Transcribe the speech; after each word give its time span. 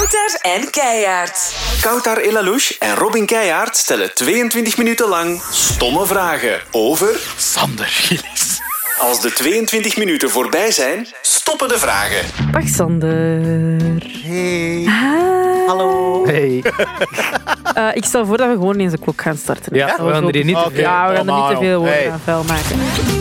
Kouter 0.00 0.38
en 0.42 0.70
Keijaard. 0.70 1.54
Koutar 1.80 2.16
Elalouche 2.16 2.76
en 2.78 2.94
Robin 2.94 3.26
Keijaard 3.26 3.76
stellen 3.76 4.14
22 4.14 4.76
minuten 4.76 5.08
lang 5.08 5.42
stomme 5.50 6.06
vragen 6.06 6.60
over... 6.70 7.08
Sander 7.36 7.86
Gillis. 7.86 8.60
Als 8.98 9.20
de 9.20 9.32
22 9.32 9.96
minuten 9.96 10.30
voorbij 10.30 10.70
zijn, 10.70 11.06
stoppen 11.22 11.68
de 11.68 11.78
vragen. 11.78 12.24
Dag 12.52 12.68
Sander. 12.68 13.12
Hey. 14.24 14.84
Hallo. 15.66 16.26
Hey. 16.26 16.62
Eh, 17.74 17.88
ik 17.92 18.04
stel 18.04 18.26
voor 18.26 18.36
dat 18.36 18.46
we 18.48 18.52
gewoon 18.52 18.76
eens 18.78 18.92
de 18.92 18.98
klok 18.98 19.22
gaan 19.22 19.36
starten. 19.36 19.74
Ja, 19.74 19.86
we 19.86 20.12
gaan 20.12 20.26
er 20.26 20.34
hier 20.34 20.44
niet 20.44 20.56
te 20.56 20.70
veel- 20.72 20.80
Ja, 20.80 21.08
we 21.10 21.16
gaan 21.16 21.28
er 21.28 21.34
niet 21.34 21.50
te 21.50 21.56
veel 21.64 21.78
woorden 21.78 21.96
Hey. 21.98 22.10
aan 22.10 22.20
vuil 22.24 22.44
maken. 22.44 22.78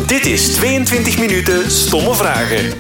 Dit 0.08 0.26
is 0.26 0.54
22 0.54 1.18
minuten 1.18 1.72
stomme 1.72 2.14
vragen. 2.16 2.74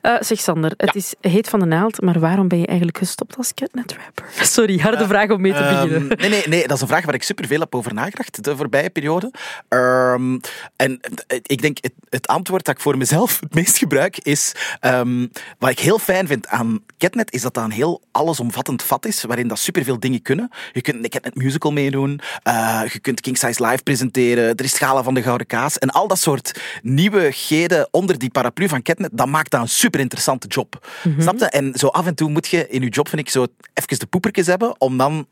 Eh, 0.00 0.14
zeg 0.20 0.40
Sander, 0.40 0.72
het 0.76 0.94
is 0.94 1.14
heet 1.20 1.48
van 1.48 1.60
de 1.60 1.66
naald, 1.66 2.00
maar 2.00 2.18
waarom 2.20 2.48
ben 2.48 2.58
je 2.58 2.66
eigenlijk 2.66 2.98
gestopt 2.98 3.36
als 3.36 3.54
catnet 3.54 3.96
rapper? 4.04 4.24
Sorry, 4.46 4.78
harde 4.78 5.06
vraag 5.06 5.30
om 5.30 5.40
mee 5.40 5.52
te 5.52 5.58
Ehm, 5.58 5.88
beginnen. 5.88 6.18
nee, 6.18 6.28
nee, 6.28 6.42
nee, 6.48 6.66
dat 6.66 6.76
is 6.76 6.80
een 6.82 6.88
vraag 6.88 7.04
waar 7.04 7.14
ik 7.14 7.22
superveel 7.22 7.60
heb 7.60 7.74
over 7.74 7.94
nagedacht 7.94 8.44
de 8.44 8.56
voorbije 8.56 8.90
periode. 8.90 9.32
Ehm, 9.68 10.38
en 10.76 11.00
eh, 11.26 11.38
ik 11.42 11.62
denk, 11.62 11.78
het, 11.80 11.92
het 12.08 12.26
antwoord 12.26 12.64
dat 12.64 12.74
ik 12.74 12.80
voor 12.80 12.96
mezelf 12.98 13.40
het 13.40 13.54
meest 13.54 13.78
gebruik 13.78 14.18
is... 14.18 14.52
ehm, 14.80 15.26
wat 15.58 15.70
ik 15.70 15.78
heel 15.78 15.98
fijn 15.98 16.26
vind 16.26 16.46
aan 16.46 16.80
Catnet, 16.98 17.32
is 17.32 17.42
dat 17.42 17.54
dat 17.54 17.64
een 17.64 17.70
heel 17.70 18.02
allesomvattend 18.12 18.82
vat 18.82 19.06
is, 19.06 19.22
waarin 19.22 19.48
dat 19.48 19.58
superveel 19.58 20.00
dingen 20.00 20.22
kunnen. 20.22 20.50
Je 20.72 20.80
kunt 20.80 21.04
een 21.04 21.10
Catnet 21.10 21.34
musical 21.34 21.72
meedoen, 21.72 22.20
eh, 22.42 22.80
je 22.92 22.98
kunt 22.98 23.20
King 23.20 23.38
Size 23.38 23.66
Live 23.66 23.82
presenteren, 23.82 24.54
er 24.56 24.64
is 24.64 24.78
Gala 24.78 25.02
van 25.02 25.14
de 25.14 25.22
Gouden 25.22 25.46
Kaas. 25.46 25.78
En 25.78 25.90
al 25.90 26.08
dat 26.08 26.18
soort 26.18 26.60
nieuwigheden 26.82 27.88
onder 27.90 28.18
die 28.18 28.30
paraplu 28.30 28.68
van 28.68 28.82
Catnet, 28.82 29.10
dat 29.12 29.26
maakt 29.26 29.50
dat 29.50 29.60
een 29.60 29.68
super 29.68 29.86
interessante 29.96 30.46
job. 30.46 30.88
Snap 31.18 31.38
je? 31.38 31.44
En 31.44 31.72
zo 31.74 31.86
af 31.86 32.06
en 32.06 32.14
toe 32.14 32.30
moet 32.30 32.48
je 32.48 32.68
in 32.68 32.82
je 32.82 32.88
job, 32.88 33.08
vind 33.08 33.20
ik, 33.20 33.28
zo 33.30 33.46
even 33.74 33.98
de 33.98 34.06
poepertjes 34.06 34.46
hebben 34.46 34.80
om 34.80 34.96
dan 34.96 35.26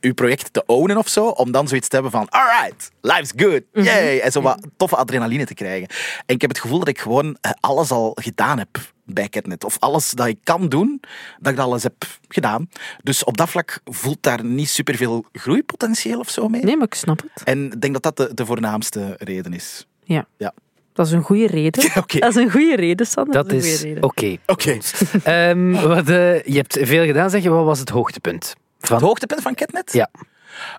uw 0.00 0.14
project 0.14 0.52
te 0.52 0.62
ownen 0.66 0.96
of 0.96 1.08
zo, 1.08 1.26
om 1.26 1.52
dan 1.52 1.68
zoiets 1.68 1.88
te 1.88 1.94
hebben 1.94 2.12
van 2.12 2.28
alright, 2.28 2.90
life's 3.00 3.32
good, 3.36 3.62
yay, 3.72 4.18
en 4.18 4.32
zo 4.32 4.40
wat 4.40 4.66
toffe 4.76 4.96
adrenaline 4.96 5.46
te 5.46 5.54
krijgen. 5.54 5.88
En 6.26 6.34
ik 6.34 6.40
heb 6.40 6.50
het 6.50 6.60
gevoel 6.60 6.78
dat 6.78 6.88
ik 6.88 6.98
gewoon 6.98 7.36
eh, 7.40 7.50
alles 7.60 7.90
al 7.90 8.12
gedaan 8.20 8.58
heb 8.58 8.68
bij 9.04 9.28
Catnet, 9.28 9.64
of 9.64 9.76
alles 9.78 10.10
dat 10.10 10.26
ik 10.26 10.38
kan 10.42 10.68
doen, 10.68 11.00
dat 11.38 11.50
ik 11.50 11.56
dat 11.56 11.66
alles 11.66 11.82
heb 11.82 12.04
gedaan. 12.28 12.68
Dus 13.02 13.24
op 13.24 13.36
dat 13.36 13.48
vlak 13.48 13.80
voelt 13.84 14.22
daar 14.22 14.44
niet 14.44 14.68
superveel 14.68 15.24
groeipotentieel 15.32 16.18
of 16.18 16.30
zo 16.30 16.48
mee. 16.48 16.64
Nee, 16.64 16.76
maar 16.76 16.86
ik 16.86 16.94
snap 16.94 17.22
het. 17.22 17.42
En 17.44 17.64
ik 17.72 17.80
denk 17.80 17.92
dat 17.92 18.02
dat 18.02 18.16
de, 18.16 18.34
de 18.34 18.46
voornaamste 18.46 19.14
reden 19.18 19.52
is. 19.54 19.86
Ja, 20.04 20.26
Ja. 20.36 20.54
Dat 20.96 21.06
is 21.06 21.12
een 21.12 21.22
goede 21.22 21.46
reden. 21.46 21.90
Dat 22.20 22.28
is 22.28 22.34
een 22.34 22.50
goede 22.50 22.76
reden, 22.76 23.06
Sander. 23.06 23.32
Dat 23.32 23.50
een 23.50 23.56
is 23.56 23.70
goede 23.70 23.88
reden. 23.88 24.02
oké. 24.02 24.36
Oké. 24.46 24.78
Ehm, 25.22 25.70
wat, 25.72 26.08
eh, 26.08 26.42
je 26.42 26.56
hebt 26.56 26.78
veel 26.80 27.04
gedaan, 27.04 27.30
zeg 27.30 27.42
je. 27.42 27.50
Wat 27.50 27.64
was 27.64 27.78
het 27.78 27.88
hoogtepunt? 27.88 28.54
Het 28.78 28.88
Van... 28.88 29.00
hoogtepunt 29.02 29.42
van 29.42 29.54
Catnet? 29.54 29.92
Ja. 29.92 30.10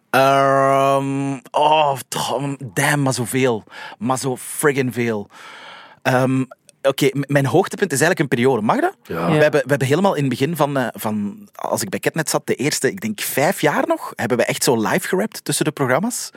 Ehm, 0.10 1.38
oh, 1.52 1.96
damn, 2.74 3.02
maar 3.02 3.14
zoveel. 3.14 3.64
Maar 3.98 4.18
zo 4.18 4.36
friggin' 4.36 4.94
veel. 4.94 5.30
Ehm, 6.02 6.44
Oké, 6.82 7.06
m- 7.14 7.24
mijn 7.28 7.46
hoogtepunt 7.46 7.92
is 7.92 8.02
eigenlijk 8.02 8.20
een 8.20 8.38
periode. 8.38 8.62
Mag 8.62 8.80
dat? 8.80 8.96
Ja. 9.04 9.26
We, 9.32 9.34
hebben, 9.42 9.62
we 9.64 9.70
hebben 9.70 9.88
helemaal 9.88 10.14
in 10.16 10.20
het 10.22 10.30
begin 10.30 10.56
van, 10.56 10.78
eh, 10.78 10.88
van... 10.94 11.48
Als 11.56 11.82
ik 11.82 11.90
bij 11.90 12.00
Catnet 12.00 12.30
zat, 12.30 12.48
de 12.48 12.56
eerste, 12.56 12.90
ik 12.92 13.02
denk 13.02 13.22
vijf 13.22 13.62
jaar 13.62 13.88
nog, 13.88 14.14
hebben 14.16 14.38
we 14.38 14.46
echt 14.46 14.64
zo 14.64 14.82
live 14.82 15.08
gerapt 15.08 15.44
tussen 15.46 15.66
de 15.66 15.72
programma's. 15.72 16.30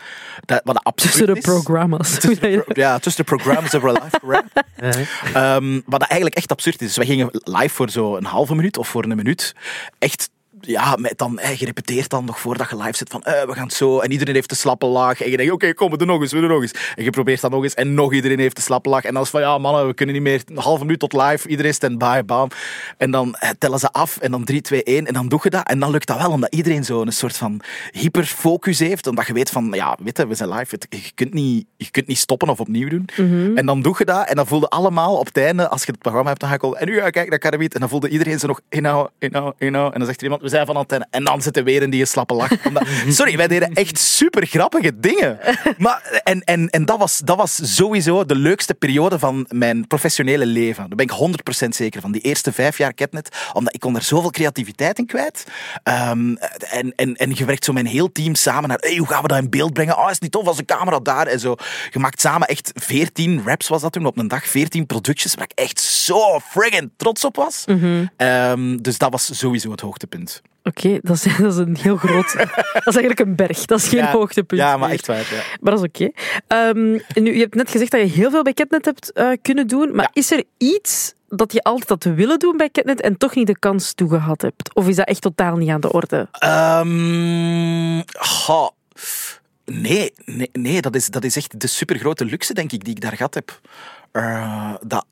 Dat, 0.45 0.61
wat 0.65 0.85
absurd 0.85 1.11
Tussen 1.13 1.27
de 1.27 1.35
is. 1.39 1.45
programma's. 1.45 2.11
Tussen 2.19 2.41
de 2.53 2.63
pro- 2.67 2.81
ja, 2.83 2.99
tussen 2.99 3.25
de 3.25 3.31
programma's 3.37 3.73
hebben 3.73 3.93
we 3.93 4.01
live 4.03 4.19
gerapt. 4.21 4.53
Ehm, 5.35 5.73
wat 5.87 6.01
dat 6.01 6.09
eigenlijk 6.09 6.35
echt 6.35 6.51
absurd 6.51 6.81
is. 6.81 6.87
Dus 6.87 6.97
wij 6.97 7.07
gingen 7.07 7.29
live 7.33 7.75
voor 7.75 7.91
zo 7.91 8.17
een 8.17 8.25
halve 8.25 8.55
minuut 8.55 8.77
of 8.79 8.89
voor 8.89 9.05
een 9.05 9.17
minuut. 9.17 9.55
Echt, 9.99 10.31
ja, 10.61 10.97
met 10.99 11.19
dan, 11.19 11.39
eh, 11.39 11.55
je 11.55 11.65
repeteert 11.65 12.11
dan 12.11 12.25
nog 12.25 12.41
voordat 12.41 12.71
je 12.71 12.77
live 12.77 12.97
zit 12.97 13.09
van 13.09 13.23
eh, 13.23 13.45
we 13.45 13.53
gaan 13.53 13.67
het 13.67 13.75
zo. 13.75 13.99
En 13.99 14.13
iedereen 14.13 14.35
heeft 14.35 14.49
de 14.49 14.55
slappe 14.55 14.87
lach. 14.87 15.23
En 15.23 15.31
je 15.31 15.37
denkt, 15.37 15.53
oké, 15.53 15.75
kom, 15.75 15.91
we 15.91 15.97
doen 15.97 16.07
nog 16.07 16.21
eens, 16.21 16.33
we 16.33 16.41
doen 16.41 16.49
nog 16.49 16.63
eens. 16.63 16.75
En 16.95 17.05
je 17.05 17.11
probeert 17.11 17.41
dan 17.41 17.51
nog 17.51 17.63
eens 17.63 17.75
en 17.75 17.95
nog 17.95 18.13
iedereen 18.13 18.39
heeft 18.39 18.57
de 18.57 18.63
slappe 18.63 18.89
lach. 18.89 19.05
En 19.05 19.15
dan 19.15 19.23
is 19.23 19.31
van, 19.31 19.41
ja 19.41 19.59
mannen, 19.59 19.87
we 19.87 19.95
kunnen 19.95 20.15
niet 20.15 20.25
meer. 20.25 20.43
Een 20.47 20.59
halve 20.59 20.85
minuut 20.85 20.99
tot 20.99 21.13
live, 21.13 21.49
iedereen 21.49 21.75
stand-by, 21.75 22.23
bam. 22.27 22.49
En 22.97 23.11
dan 23.11 23.35
eh, 23.35 23.51
tellen 23.59 23.79
ze 23.79 23.93
af 23.93 24.19
en 24.19 24.31
dan 24.31 24.45
3, 24.45 24.61
2, 24.61 24.83
1. 24.83 25.07
En 25.07 25.15
dan 25.15 25.29
doe 25.29 25.41
je 25.43 25.51
dat. 25.51 25.67
En 25.69 25.79
dan 25.79 25.91
lukt 25.91 26.07
dat 26.07 26.19
wel, 26.19 26.31
omdat 26.31 26.55
iedereen 26.55 26.85
zo 26.85 27.01
een 27.01 27.13
soort 27.13 27.37
van 27.37 27.61
hyperfocus 27.93 28.79
heeft. 28.79 29.07
Omdat 29.07 29.27
je 29.27 29.33
weet 29.33 29.51
van, 29.51 29.71
ja, 29.73 29.97
weet 30.03 30.17
je, 30.17 30.27
we 30.27 30.35
zijn 30.35 30.49
live. 30.49 30.79
Je 30.89 31.11
kunt 31.15 31.35
niet, 31.35 31.67
je 31.77 31.91
kunt 31.91 32.07
niet 32.07 32.19
stoppen 32.19 32.49
of 32.49 32.61
opnieuw 32.61 32.89
doen. 32.89 33.09
En 33.55 33.67
dan 33.67 33.83
doe 33.83 33.95
je 33.99 34.05
dat 34.05 34.29
en 34.29 34.37
dan 34.37 34.47
voelde 34.47 34.69
allemaal 34.69 35.17
op 35.17 35.27
het 35.27 35.37
einde, 35.37 35.69
als 35.69 35.85
je 35.85 35.91
het 35.91 36.01
programma 36.01 36.31
hebt 36.31 36.43
aangekald, 36.43 36.77
en 36.77 36.87
nu 36.87 36.99
ga 36.99 37.07
ik 37.07 37.13
kijken 37.13 37.31
naar 37.31 37.39
Karamiet. 37.39 37.75
En 37.75 37.81
dan 37.81 37.89
voelde 37.89 38.09
iedereen 38.09 38.39
zo 38.39 38.47
nog 38.47 38.61
inhouden, 38.69 39.13
inhouden, 39.19 39.55
inhouden. 39.59 39.93
En 39.93 39.99
dan 39.99 40.09
zegt 40.09 40.19
er 40.19 40.25
iemand, 40.25 40.50
zijn 40.51 40.67
van 40.67 40.77
antenne. 40.77 41.07
En 41.11 41.25
dan 41.25 41.43
zit 41.43 41.57
er 41.57 41.65
weer 41.65 41.83
in 41.83 41.91
die 41.91 42.05
slappe 42.05 42.35
lach. 42.35 42.51
Omdat- 42.67 42.87
Sorry, 43.09 43.37
wij 43.37 43.49
deden 43.49 43.73
echt 43.73 43.99
super 43.99 44.47
grappige 44.47 44.99
dingen. 45.01 45.39
Maar, 45.79 46.21
en 46.25 46.41
en, 46.45 46.69
en 46.71 46.85
dat, 46.85 46.99
was, 46.99 47.19
dat 47.19 47.37
was 47.37 47.75
sowieso 47.77 48.25
de 48.25 48.35
leukste 48.37 48.75
periode 48.75 49.19
van 49.19 49.47
mijn 49.49 49.87
professionele 49.87 50.47
leven. 50.47 50.89
Daar 50.89 51.07
ben 51.07 51.07
ik 51.07 51.65
100% 51.65 51.69
zeker 51.69 52.01
van. 52.01 52.13
Die 52.13 52.21
eerste 52.21 52.53
vijf 52.53 52.79
jaar 52.79 52.95
Catnet. 52.95 53.37
Omdat 53.53 53.75
ik 53.75 53.81
kon 53.81 53.97
er 53.97 54.03
zoveel 54.03 54.31
creativiteit 54.31 54.99
in 54.99 55.07
kwijt. 55.07 55.45
Ehm, 55.83 56.35
en, 56.71 56.93
en, 56.97 57.15
en 57.17 57.33
je 57.35 57.45
werkt 57.45 57.65
zo 57.65 57.73
een 57.75 57.87
heel 57.87 58.13
team 58.13 58.35
samen 58.35 58.69
naar 58.69 58.79
hey, 58.81 58.97
hoe 58.97 59.07
gaan 59.07 59.23
we 59.23 59.29
dat 59.29 59.39
in 59.39 59.51
beeld 59.51 59.73
brengen? 59.73 59.99
Oh, 59.99 60.05
is 60.07 60.13
het 60.13 60.23
niet 60.23 60.33
tof 60.33 60.47
als 60.47 60.59
een 60.59 60.65
camera 60.65 60.99
daar? 60.99 61.27
En 61.27 61.41
zo. 61.41 61.55
Je 61.91 61.99
maakt 61.99 62.21
samen 62.21 62.49
echt 62.49 62.71
14 62.75 63.43
raps 63.45 63.69
was 63.69 63.83
dat 63.83 63.93
toen 63.93 64.07
op 64.07 64.19
een 64.19 64.29
dag. 64.29 64.47
14 64.47 64.87
productions 64.87 65.35
waar 65.35 65.45
ik 65.45 65.59
echt 65.59 65.81
zo 65.81 66.39
friggin' 66.41 66.93
trots 66.97 67.25
op 67.25 67.37
was. 67.37 67.65
Ehm, 68.17 68.77
dus 68.77 68.99
dat 68.99 69.11
was 69.13 69.39
sowieso 69.39 69.71
het 69.71 69.81
hoogtepunt. 69.81 70.40
Oké, 70.63 70.99
dat, 71.03 71.17
is, 71.17 71.37
dat 71.39 71.53
is 71.53 71.59
een 71.59 71.77
heel 71.77 71.97
groot... 71.97 72.33
dat 72.85 72.87
is 72.87 72.97
eigenlijk 72.97 73.21
een 73.21 73.35
berg. 73.35 73.65
Dat 73.65 73.79
is 73.79 73.89
geen 73.89 73.99
Ja, 73.99 74.11
hoogtepunt. 74.11 74.61
Ja, 74.61 74.77
maar 74.77 74.89
meer. 74.89 74.97
echt 74.97 75.07
waar. 75.07 75.19
Ja. 75.19 75.43
Maar 75.61 75.75
dat 75.75 75.83
is 75.83 75.89
oké. 75.89 76.11
Ehm, 76.47 76.91
nu, 77.15 77.35
je 77.35 77.41
hebt 77.41 77.55
net 77.55 77.71
gezegd 77.71 77.91
dat 77.91 78.01
je 78.01 78.07
heel 78.07 78.31
veel 78.31 78.43
bij 78.43 78.53
Catnet 78.53 78.85
hebt 78.85 79.13
eh, 79.13 79.31
kunnen 79.43 79.67
doen. 79.67 79.95
Maar 79.95 80.11
is 80.13 80.31
er 80.31 80.45
iets 80.59 81.15
dat 81.29 81.53
je 81.53 81.63
altijd 81.63 81.89
had 81.89 82.05
willen 82.05 82.39
doen 82.39 82.57
bij 82.57 82.71
Catnet 82.71 83.01
en 83.01 83.17
toch 83.17 83.35
niet 83.35 83.47
de 83.47 83.59
kans 83.59 83.93
toe 83.93 84.09
gehad 84.09 84.43
hebt? 84.43 84.75
Of 84.75 84.89
is 84.89 84.97
dat 84.97 85.07
echt 85.07 85.21
totaal 85.21 85.57
niet 85.57 85.69
aan 85.69 85.81
de 85.81 85.93
orde? 85.93 86.29
Ehm, 86.33 87.97
nee, 89.65 90.13
nee, 90.25 90.51
nee 90.53 90.81
dat, 90.81 90.95
is, 90.95 91.07
dat 91.07 91.25
is 91.25 91.37
echt 91.37 91.61
de 91.61 91.67
supergrote 91.67 92.25
luxe, 92.25 92.55
denk 92.55 92.73
ik, 92.73 92.85
die 92.85 92.95
ik 92.95 93.01
daar 93.01 93.17
gehad 93.17 93.35
heb. 93.35 93.61
Eh, 94.13 94.75
dat, 94.87 95.07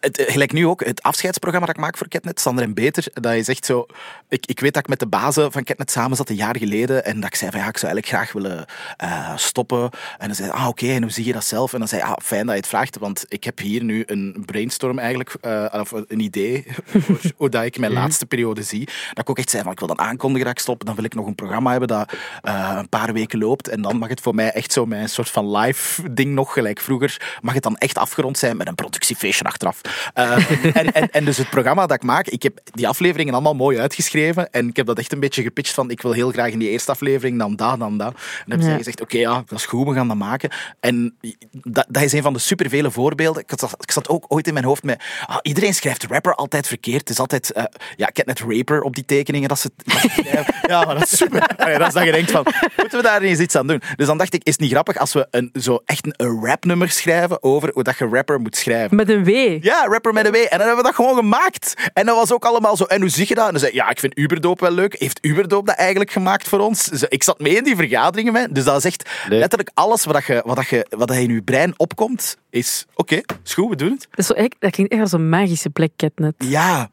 het, 0.00 0.18
eh, 0.18 0.32
gelijk 0.32 0.52
nu 0.52 0.66
ook, 0.66 0.84
het 0.84 1.02
afscheidsprogramma 1.02 1.66
dat 1.66 1.76
ik 1.76 1.82
maak 1.82 1.96
voor 1.96 2.08
Catnet, 2.08 2.40
Sander 2.40 2.64
en 2.64 2.74
Beter, 2.74 3.06
dat 3.14 3.32
is 3.32 3.48
echt 3.48 3.64
zo... 3.64 3.86
Ik, 4.28 4.46
ik 4.46 4.60
weet 4.60 4.74
dat 4.74 4.82
ik 4.82 4.88
met 4.88 4.98
de 4.98 5.06
bazen 5.06 5.52
van 5.52 5.64
Catnet 5.64 5.90
samen 5.90 6.16
zat 6.16 6.28
een 6.28 6.36
jaar 6.36 6.56
geleden 6.56 7.04
en 7.04 7.20
dat 7.20 7.30
ik 7.30 7.34
zei 7.34 7.50
van 7.50 7.60
ja, 7.60 7.68
ik 7.68 7.78
zou 7.78 7.92
eigenlijk 7.92 8.22
graag 8.22 8.42
willen 8.42 8.64
eh, 8.96 9.36
stoppen. 9.36 9.90
En 10.18 10.26
dan 10.26 10.34
zei 10.34 10.50
ah 10.50 10.68
oké, 10.68 10.86
en 10.86 11.02
hoe 11.02 11.10
zie 11.10 11.24
je 11.24 11.32
dat 11.32 11.44
zelf? 11.44 11.72
En 11.72 11.78
dan 11.78 11.88
zei 11.88 12.02
ah, 12.02 12.12
fijn 12.22 12.46
dat 12.46 12.54
je 12.54 12.60
het 12.60 12.68
vraagt, 12.68 12.98
want 12.98 13.24
ik 13.28 13.44
heb 13.44 13.58
hier 13.58 13.82
nu 13.82 14.02
een 14.06 14.42
brainstorm 14.46 14.98
eigenlijk, 14.98 15.34
eh, 15.40 15.66
of 15.72 15.92
een 15.92 16.20
idee 16.20 16.66
voor 16.84 17.20
hoe 17.36 17.48
dat 17.48 17.64
ik 17.64 17.78
mijn 17.78 17.92
laatste 17.92 18.26
periode 18.26 18.62
zie. 18.62 18.84
Dat 18.84 19.18
ik 19.18 19.30
ook 19.30 19.38
echt 19.38 19.50
zei 19.50 19.62
van, 19.62 19.72
ik 19.72 19.78
wil 19.78 19.88
dan 19.88 19.98
aankondigen 19.98 20.46
dat 20.46 20.56
ik 20.56 20.62
stop, 20.62 20.84
dan 20.84 20.94
wil 20.94 21.04
ik 21.04 21.14
nog 21.14 21.26
een 21.26 21.34
programma 21.34 21.70
hebben 21.70 21.88
dat 21.88 22.12
een 22.42 22.88
paar 22.88 23.12
weken 23.12 23.38
loopt 23.38 23.68
en 23.68 23.82
dan 23.82 23.96
mag 23.96 24.08
het 24.08 24.20
voor 24.20 24.34
mij 24.34 24.50
echt 24.50 24.72
zo 24.72 24.86
mijn 24.86 25.08
soort 25.08 25.30
van 25.30 25.56
live 25.56 26.12
ding 26.12 26.34
nog, 26.34 26.52
gelijk 26.52 26.80
vroeger, 26.80 27.38
mag 27.40 27.54
het 27.54 27.62
dan 27.62 27.76
echt 27.76 27.98
afgerond 27.98 28.38
zijn 28.38 28.56
met 28.56 28.68
een 28.68 28.74
productiefeestje 28.74 29.44
achteraf. 29.44 29.80
Eh, 30.14 30.50
en, 30.76 30.92
en, 30.92 31.10
en 31.10 31.24
dus 31.24 31.36
het 31.36 31.50
programma 31.50 31.86
dat 31.86 31.96
ik 31.96 32.02
maak, 32.02 32.26
ik 32.26 32.42
heb 32.42 32.58
die 32.64 32.88
afleveringen 32.88 33.32
allemaal 33.32 33.54
mooi 33.54 33.78
uitgeschreven 33.78 34.50
en 34.50 34.68
ik 34.68 34.76
heb 34.76 34.86
dat 34.86 34.98
echt 34.98 35.12
een 35.12 35.20
beetje 35.20 35.42
gepitcht 35.42 35.74
van, 35.74 35.90
ik 35.90 36.02
wil 36.02 36.12
heel 36.12 36.30
graag 36.30 36.50
in 36.50 36.58
die 36.58 36.68
eerste 36.70 36.90
aflevering 36.90 37.38
dan 37.38 37.56
dat, 37.56 37.78
dan 37.78 37.98
dat. 37.98 38.08
En 38.12 38.14
dan 38.46 38.50
hebben 38.58 38.68
Ja. 38.68 38.76
gezegd, 38.76 39.00
oké, 39.00 39.18
ja, 39.18 39.42
dat 39.46 39.58
is 39.58 39.66
goed, 39.66 39.88
we 39.88 39.94
gaan 39.94 40.08
dat 40.08 40.16
maken. 40.16 40.50
En 40.80 41.16
dat, 41.52 41.86
dat 41.88 42.02
is 42.02 42.12
een 42.12 42.22
van 42.22 42.32
de 42.32 42.38
supervele 42.38 42.90
voorbeelden. 42.90 43.42
Ik 43.46 43.52
zat, 43.56 43.74
ik 43.80 43.90
zat 43.90 44.08
ook 44.08 44.24
ooit 44.28 44.46
in 44.46 44.52
mijn 44.52 44.64
hoofd 44.64 44.82
met, 44.82 45.02
ah, 45.26 45.36
iedereen 45.42 45.74
schrijft 45.74 46.04
rapper 46.04 46.34
altijd 46.34 46.66
verkeerd. 46.66 47.00
Het 47.00 47.10
is 47.10 47.18
altijd, 47.18 47.52
eh, 47.52 47.64
ja, 47.96 48.08
ik 48.08 48.16
heb 48.16 48.26
net 48.26 48.40
raper 48.48 48.82
op 48.82 48.94
die 48.94 49.04
tekeningen 49.04 49.48
dat 49.48 49.58
ze, 49.58 49.70
dat 49.84 49.98
ze. 50.00 50.44
Ja, 50.66 50.84
maar 50.84 50.94
dat 50.94 51.02
is 51.12 51.16
super. 51.16 51.46
Allee, 51.56 51.78
dat 51.78 51.86
is 51.88 51.94
dat 51.94 52.04
je 52.04 52.12
denkt 52.12 52.30
van, 52.30 52.46
moeten 52.76 52.98
we 52.98 53.04
daar 53.04 53.22
eens 53.22 53.38
iets 53.38 53.54
aan 53.56 53.66
doen? 53.66 53.82
Dus 53.96 54.06
dan 54.06 54.18
dacht 54.18 54.34
ik, 54.34 54.44
is 54.44 54.52
het 54.52 54.60
niet 54.60 54.70
grappig 54.70 54.96
als 54.98 55.12
we 55.12 55.26
een, 55.30 55.50
zo 55.60 55.82
echt 55.84 56.06
een, 56.06 56.14
een 56.16 56.44
rapnummer 56.46 56.90
schrijven 56.90 57.42
over 57.42 57.70
hoe 57.72 57.82
dat 57.82 57.98
je 57.98 58.08
rapper 58.08 58.40
moet 58.40 58.56
schrijven? 58.56 58.96
Met 58.96 59.08
een 59.08 59.24
W. 59.24 59.28
Ja, 59.64 59.79
rapper 59.88 60.12
met 60.12 60.26
een 60.26 60.32
W. 60.32 60.36
En 60.36 60.48
dan 60.48 60.58
hebben 60.58 60.76
we 60.76 60.82
dat 60.82 60.94
gewoon 60.94 61.16
gemaakt. 61.16 61.90
En 61.92 62.06
dat 62.06 62.16
was 62.16 62.32
ook 62.32 62.44
allemaal 62.44 62.76
zo. 62.76 62.84
En 62.84 63.00
hoe 63.00 63.08
zie 63.10 63.28
je 63.28 63.34
dat? 63.34 63.44
En 63.44 63.50
dan 63.50 63.60
zei 63.60 63.74
ja, 63.74 63.90
ik 63.90 63.98
vind 63.98 64.18
Uberdoop 64.18 64.60
wel 64.60 64.70
leuk. 64.70 64.98
Heeft 64.98 65.18
Uberdoop 65.22 65.66
dat 65.66 65.76
eigenlijk 65.76 66.10
gemaakt 66.10 66.48
voor 66.48 66.58
ons? 66.58 66.88
Ik 66.88 67.22
zat 67.22 67.40
mee 67.40 67.56
in 67.56 67.64
die 67.64 67.76
vergaderingen. 67.76 68.32
Met. 68.32 68.54
Dus 68.54 68.64
dat 68.64 68.76
is 68.76 68.84
echt 68.84 69.10
letterlijk 69.28 69.70
alles 69.74 70.04
wat, 70.04 70.14
dat 70.14 70.24
je, 70.24 70.42
wat, 70.44 70.56
dat 70.56 70.68
je, 70.68 70.86
wat 70.88 71.10
in 71.10 71.34
je 71.34 71.42
brein 71.42 71.74
opkomt, 71.76 72.36
is 72.50 72.86
oké, 72.94 73.20
is 73.44 73.54
goed, 73.54 73.68
we 73.68 73.76
doen 73.76 73.90
het. 73.90 74.06
Dat, 74.10 74.18
is 74.18 74.26
zo, 74.26 74.48
dat 74.58 74.70
klinkt 74.70 74.92
echt 74.92 75.02
als 75.02 75.12
een 75.12 75.28
magische 75.28 75.70
plek, 75.70 75.90
Catnet. 75.96 76.34
Ja. 76.38 76.88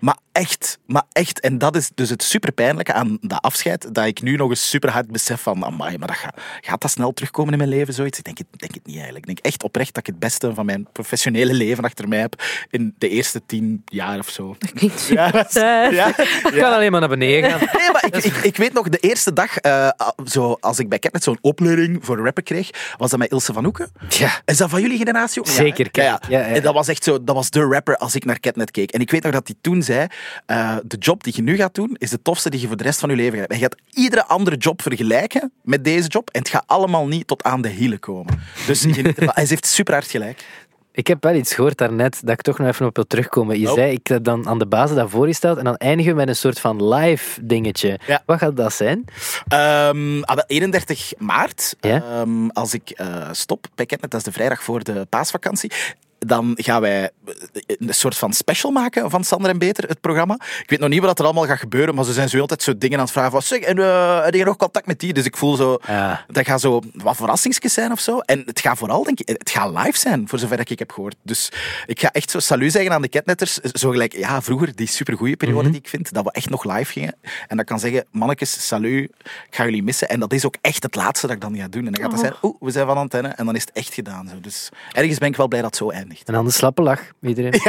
Maar 0.00 0.16
echt, 0.32 0.78
maar 0.86 1.02
echt. 1.12 1.40
En 1.40 1.58
dat 1.58 1.76
is 1.76 1.90
dus 1.94 2.10
het 2.10 2.22
superpijnlijke 2.22 2.92
aan 2.92 3.18
dat 3.20 3.42
afscheid, 3.42 3.94
dat 3.94 4.06
ik 4.06 4.22
nu 4.22 4.36
nog 4.36 4.50
eens 4.50 4.68
super 4.70 4.90
hard 4.90 5.06
besef 5.12 5.40
van, 5.40 5.64
amai, 5.64 5.98
maar 5.98 6.08
dat 6.08 6.16
gaat, 6.16 6.40
gaat 6.60 6.80
dat 6.80 6.90
snel 6.90 7.12
terugkomen 7.12 7.52
in 7.52 7.58
mijn 7.58 7.70
leven, 7.70 7.94
zoiets? 7.94 8.18
Ik 8.18 8.24
denk 8.24 8.38
het, 8.38 8.46
denk 8.56 8.74
het 8.74 8.86
niet 8.86 8.94
eigenlijk. 8.96 9.26
Ik 9.28 9.34
denk 9.34 9.46
echt 9.46 9.62
oprecht 9.62 9.94
dat 9.94 10.06
ik 10.06 10.12
het 10.12 10.18
beste 10.18 10.54
van 10.54 10.66
mijn 10.66 10.88
professionele 10.92 11.52
leven 11.52 11.84
achter 11.84 12.08
mij 12.08 12.18
heb 12.18 12.42
in 12.70 12.94
de 12.98 13.08
eerste 13.08 13.42
tien 13.46 13.82
jaar 13.86 14.18
of 14.18 14.28
zo. 14.28 14.56
Klinkt 14.74 15.00
super 15.00 15.16
Ja, 15.24 15.30
dat 15.30 15.46
is- 15.46 15.52
saai. 15.52 15.94
ja, 15.94 16.08
Ik 16.18 16.54
kan 16.58 16.72
alleen 16.72 16.90
maar 16.90 17.00
naar 17.00 17.08
beneden 17.08 17.50
gaan. 17.50 17.58
Nee, 17.78 17.90
maar 17.92 18.04
ik, 18.06 18.16
ik, 18.16 18.36
ik 18.36 18.56
weet 18.56 18.72
nog, 18.72 18.88
de 18.88 18.98
eerste 18.98 19.32
dag, 19.32 19.56
eh, 19.56 19.88
zo, 20.24 20.56
als 20.60 20.78
ik 20.78 20.88
bij 20.88 20.98
Catnet 20.98 21.22
zo'n 21.22 21.38
opleiding 21.40 22.04
voor 22.04 22.18
rapper 22.24 22.42
kreeg, 22.42 22.70
was 22.96 23.10
dat 23.10 23.18
met 23.18 23.30
Ilse 23.30 23.52
van 23.52 23.64
Hoeken. 23.64 23.90
Ja. 24.08 24.40
Is 24.44 24.56
dat 24.56 24.70
van 24.70 24.80
jullie 24.80 24.98
generatie 24.98 25.40
ook? 25.40 25.46
Zeker, 25.48 25.88
Ja. 25.92 26.20
En 26.28 26.62
dat 26.62 26.74
was 26.74 26.88
echt 26.88 27.04
zo, 27.04 27.24
dat 27.24 27.34
was 27.34 27.50
de 27.50 27.60
rapper 27.62 27.96
als 27.96 28.14
ik 28.14 28.24
naar 28.24 28.40
Catnet 28.40 28.70
keek. 28.70 28.90
En 28.90 29.00
ik 29.00 29.10
weet 29.10 29.22
nog 29.22 29.32
dat 29.32 29.46
hij 29.46 29.56
toen 29.60 29.82
zei, 29.82 30.06
eh, 30.46 30.76
de 30.84 30.96
job 30.96 31.24
die 31.24 31.32
je 31.36 31.42
nu 31.42 31.56
gaat 31.56 31.74
doen, 31.74 31.96
is 31.98 32.10
de 32.10 32.22
tofste 32.22 32.50
die 32.50 32.60
je 32.60 32.66
voor 32.66 32.76
de 32.76 32.84
rest 32.84 33.00
van 33.00 33.10
je 33.10 33.16
leven 33.16 33.38
gaat 33.38 33.48
hebben. 33.48 33.56
En 33.56 33.62
je 33.62 33.68
gaat 33.70 33.96
iedere 34.04 34.24
andere 34.26 34.56
job 34.56 34.82
vergelijken 34.82 35.52
met 35.62 35.84
deze 35.84 36.08
job 36.08 36.30
en 36.30 36.38
het 36.40 36.48
gaat 36.48 36.64
allemaal 36.66 37.06
niet 37.06 37.26
tot 37.26 37.42
aan 37.42 37.62
de 37.62 37.68
hielen 37.68 37.98
komen. 37.98 38.40
Dus 38.66 38.84
ervan. 38.84 39.14
hij 39.34 39.44
heeft 39.48 39.66
super 39.66 39.94
hard 39.94 40.10
gelijk. 40.10 40.44
Ik 40.92 41.06
heb 41.06 41.22
wel 41.22 41.34
iets 41.34 41.54
gehoord 41.54 41.78
daarnet 41.78 42.20
dat 42.20 42.30
ik 42.30 42.40
toch 42.42 42.58
nog 42.58 42.68
even 42.68 42.86
op 42.86 42.94
wil 42.96 43.06
terugkomen. 43.06 43.60
Je 43.60 43.68
Oh. 43.68 43.74
zei, 43.74 43.92
ik 43.92 44.06
heb 44.06 44.24
dan 44.24 44.48
aan 44.48 44.58
de 44.58 44.66
basis 44.66 44.96
dat 44.96 45.10
voorgesteld 45.10 45.58
en 45.58 45.64
dan 45.64 45.76
eindigen 45.76 46.12
we 46.12 46.18
met 46.18 46.28
een 46.28 46.36
soort 46.36 46.60
van 46.60 46.88
live 46.94 47.44
dingetje. 47.46 47.98
Ja. 48.06 48.22
Wat 48.26 48.38
gaat 48.38 48.56
dat 48.56 48.72
zijn? 48.72 49.04
Ehm, 49.48 50.20
ah, 50.22 50.34
wel, 50.34 50.44
31 50.46 51.12
maart, 51.18 51.76
Ja? 51.80 52.02
ehm, 52.02 52.48
als 52.48 52.74
ik 52.74 52.90
eh, 52.90 53.28
stop 53.32 53.66
bij 53.74 53.86
Catnet, 53.86 54.10
dat 54.10 54.20
is 54.20 54.26
de 54.26 54.32
vrijdag 54.32 54.62
voor 54.62 54.84
de 54.84 55.06
paasvakantie, 55.08 55.72
dan 56.18 56.52
gaan 56.56 56.80
wij 56.80 57.02
eh, 57.02 57.32
een 57.66 57.94
soort 57.94 58.16
van 58.16 58.32
special 58.32 58.72
maken 58.72 59.10
van 59.10 59.24
Sander 59.24 59.50
en 59.50 59.58
Beter, 59.58 59.88
het 59.88 60.00
programma. 60.00 60.34
Ik 60.34 60.70
weet 60.70 60.78
nog 60.78 60.88
niet 60.88 61.00
wat 61.00 61.18
er 61.18 61.24
allemaal 61.24 61.46
gaat 61.46 61.58
gebeuren, 61.58 61.94
maar 61.94 62.04
ze 62.04 62.12
zijn 62.12 62.28
zo 62.28 62.40
altijd 62.40 62.62
zo 62.62 62.78
dingen 62.78 62.98
aan 62.98 63.04
het 63.04 63.12
vragen 63.12 63.30
van 63.30 63.42
zeg, 63.42 63.60
en 63.60 63.78
uh, 63.78 64.24
heb 64.24 64.34
je 64.34 64.44
nog 64.44 64.56
contact 64.56 64.86
met 64.86 65.00
die? 65.00 65.12
Dus 65.12 65.24
ik 65.24 65.36
voel 65.36 65.56
zo, 65.56 65.78
Ja. 65.86 66.24
dat 66.28 66.46
gaat 66.46 66.60
zo 66.60 66.82
wat 66.94 67.16
verrassingsjes 67.16 67.72
zijn 67.72 67.92
of 67.92 68.00
zo. 68.00 68.18
En 68.18 68.42
het 68.46 68.60
gaat 68.60 68.78
vooral, 68.78 69.02
denk 69.04 69.20
ik, 69.20 69.28
het 69.28 69.50
gaat 69.50 69.76
live 69.84 69.98
zijn, 69.98 70.28
voor 70.28 70.38
zover 70.38 70.60
ik 70.60 70.78
heb 70.78 70.90
gehoord. 70.92 71.16
Dus 71.22 71.52
ik 71.86 72.00
ga 72.00 72.12
echt 72.12 72.30
zo 72.30 72.38
salut 72.38 72.72
zeggen 72.72 72.92
aan 72.92 73.02
de 73.02 73.08
Catnetters, 73.08 73.54
zo 73.54 73.90
gelijk, 73.90 74.16
ja, 74.16 74.42
vroeger, 74.42 74.74
die 74.74 74.86
supergoeie 74.86 75.36
periode 75.36 75.70
die 75.70 75.78
ik 75.78 75.88
vind, 75.88 76.12
dat 76.12 76.24
we 76.24 76.30
echt 76.32 76.50
nog 76.50 76.64
live 76.64 76.92
gingen. 76.92 77.14
En 77.46 77.56
dat 77.56 77.66
kan 77.66 77.78
zeggen, 77.78 78.04
mannetjes, 78.10 78.66
salut, 78.66 79.10
ik 79.24 79.46
ga 79.50 79.64
jullie 79.64 79.82
missen. 79.82 80.08
En 80.08 80.20
dat 80.20 80.32
is 80.32 80.44
ook 80.44 80.54
echt 80.60 80.82
het 80.82 80.94
laatste 80.94 81.26
dat 81.26 81.36
ik 81.36 81.42
dan 81.42 81.56
ga 81.56 81.68
doen. 81.68 81.86
En 81.86 81.92
dan 81.92 82.02
gaat 82.02 82.10
dat 82.10 82.20
zijn, 82.20 82.34
oeh, 82.42 82.56
we 82.60 82.70
zijn 82.70 82.86
van 82.86 82.96
antenne. 82.96 83.28
En 83.28 83.46
dan 83.46 83.54
is 83.54 83.60
het 83.60 83.72
echt 83.72 83.94
gedaan. 83.94 84.28
Zo. 84.28 84.40
Dus 84.40 84.68
ergens 84.92 85.18
ben 85.18 85.28
ik 85.28 85.36
wel 85.36 85.48
blij 85.48 85.60
dat 85.62 85.70
het 85.70 85.78
zo 85.78 85.90
eindigt. 85.90 86.07
En 86.24 86.34
dan 86.34 86.44
de 86.44 86.50
slappe 86.50 86.82
lach, 86.82 87.00
iedereen. 87.22 87.52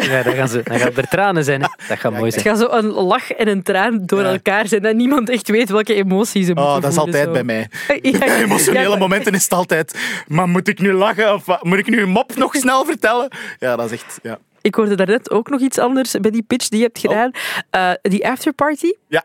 Ja, 0.00 0.22
dan, 0.22 0.34
gaan 0.34 0.48
ze, 0.48 0.60
dan 0.64 0.78
gaan 0.78 0.92
er 0.96 1.08
tranen 1.08 1.44
zijn. 1.44 1.62
hè. 1.62 1.68
Dat 1.88 1.98
gaat 1.98 2.12
mooi 2.12 2.24
Het 2.24 2.32
zijn. 2.40 2.44
gaat 2.44 2.58
zo 2.58 2.76
een 2.76 2.86
lach 2.86 3.30
en 3.32 3.48
een 3.48 3.62
traan 3.62 4.06
door 4.06 4.22
Ja. 4.22 4.30
elkaar 4.32 4.68
zijn 4.68 4.82
dat 4.82 4.94
niemand 4.94 5.28
echt 5.30 5.48
weet 5.48 5.70
welke 5.70 5.94
emoties 5.94 6.46
ze 6.46 6.52
moeten 6.54 6.72
Oh, 6.74 6.80
dat 6.80 6.90
is 6.92 6.98
altijd 6.98 7.24
zo. 7.24 7.30
bij 7.32 7.44
mij. 7.44 7.68
Ja, 8.02 8.36
Emotionele 8.44 8.88
ja, 8.90 8.96
momenten 8.96 9.32
is 9.34 9.42
het 9.42 9.52
altijd. 9.52 9.98
Maar 10.28 10.48
moet 10.48 10.68
ik 10.68 10.78
nu 10.78 10.92
lachen 10.92 11.34
of 11.34 11.44
moet 11.62 11.78
ik 11.78 11.86
nu 11.88 12.00
een 12.02 12.08
mop 12.08 12.36
nog 12.36 12.54
snel 12.54 12.84
vertellen? 12.84 13.28
Ja, 13.58 13.76
dat 13.76 13.90
is 13.90 14.02
echt. 14.02 14.18
Ja. 14.22 14.38
Ik 14.60 14.74
hoorde 14.74 14.94
daarnet 14.94 15.30
ook 15.30 15.50
nog 15.50 15.60
iets 15.60 15.78
anders 15.78 16.10
bij 16.20 16.30
die 16.30 16.42
pitch 16.42 16.68
die 16.68 16.78
je 16.78 16.84
hebt 16.84 16.98
gedaan. 16.98 17.30
Eh, 17.70 17.90
die 18.02 18.28
afterparty. 18.28 18.92
ja. 19.08 19.22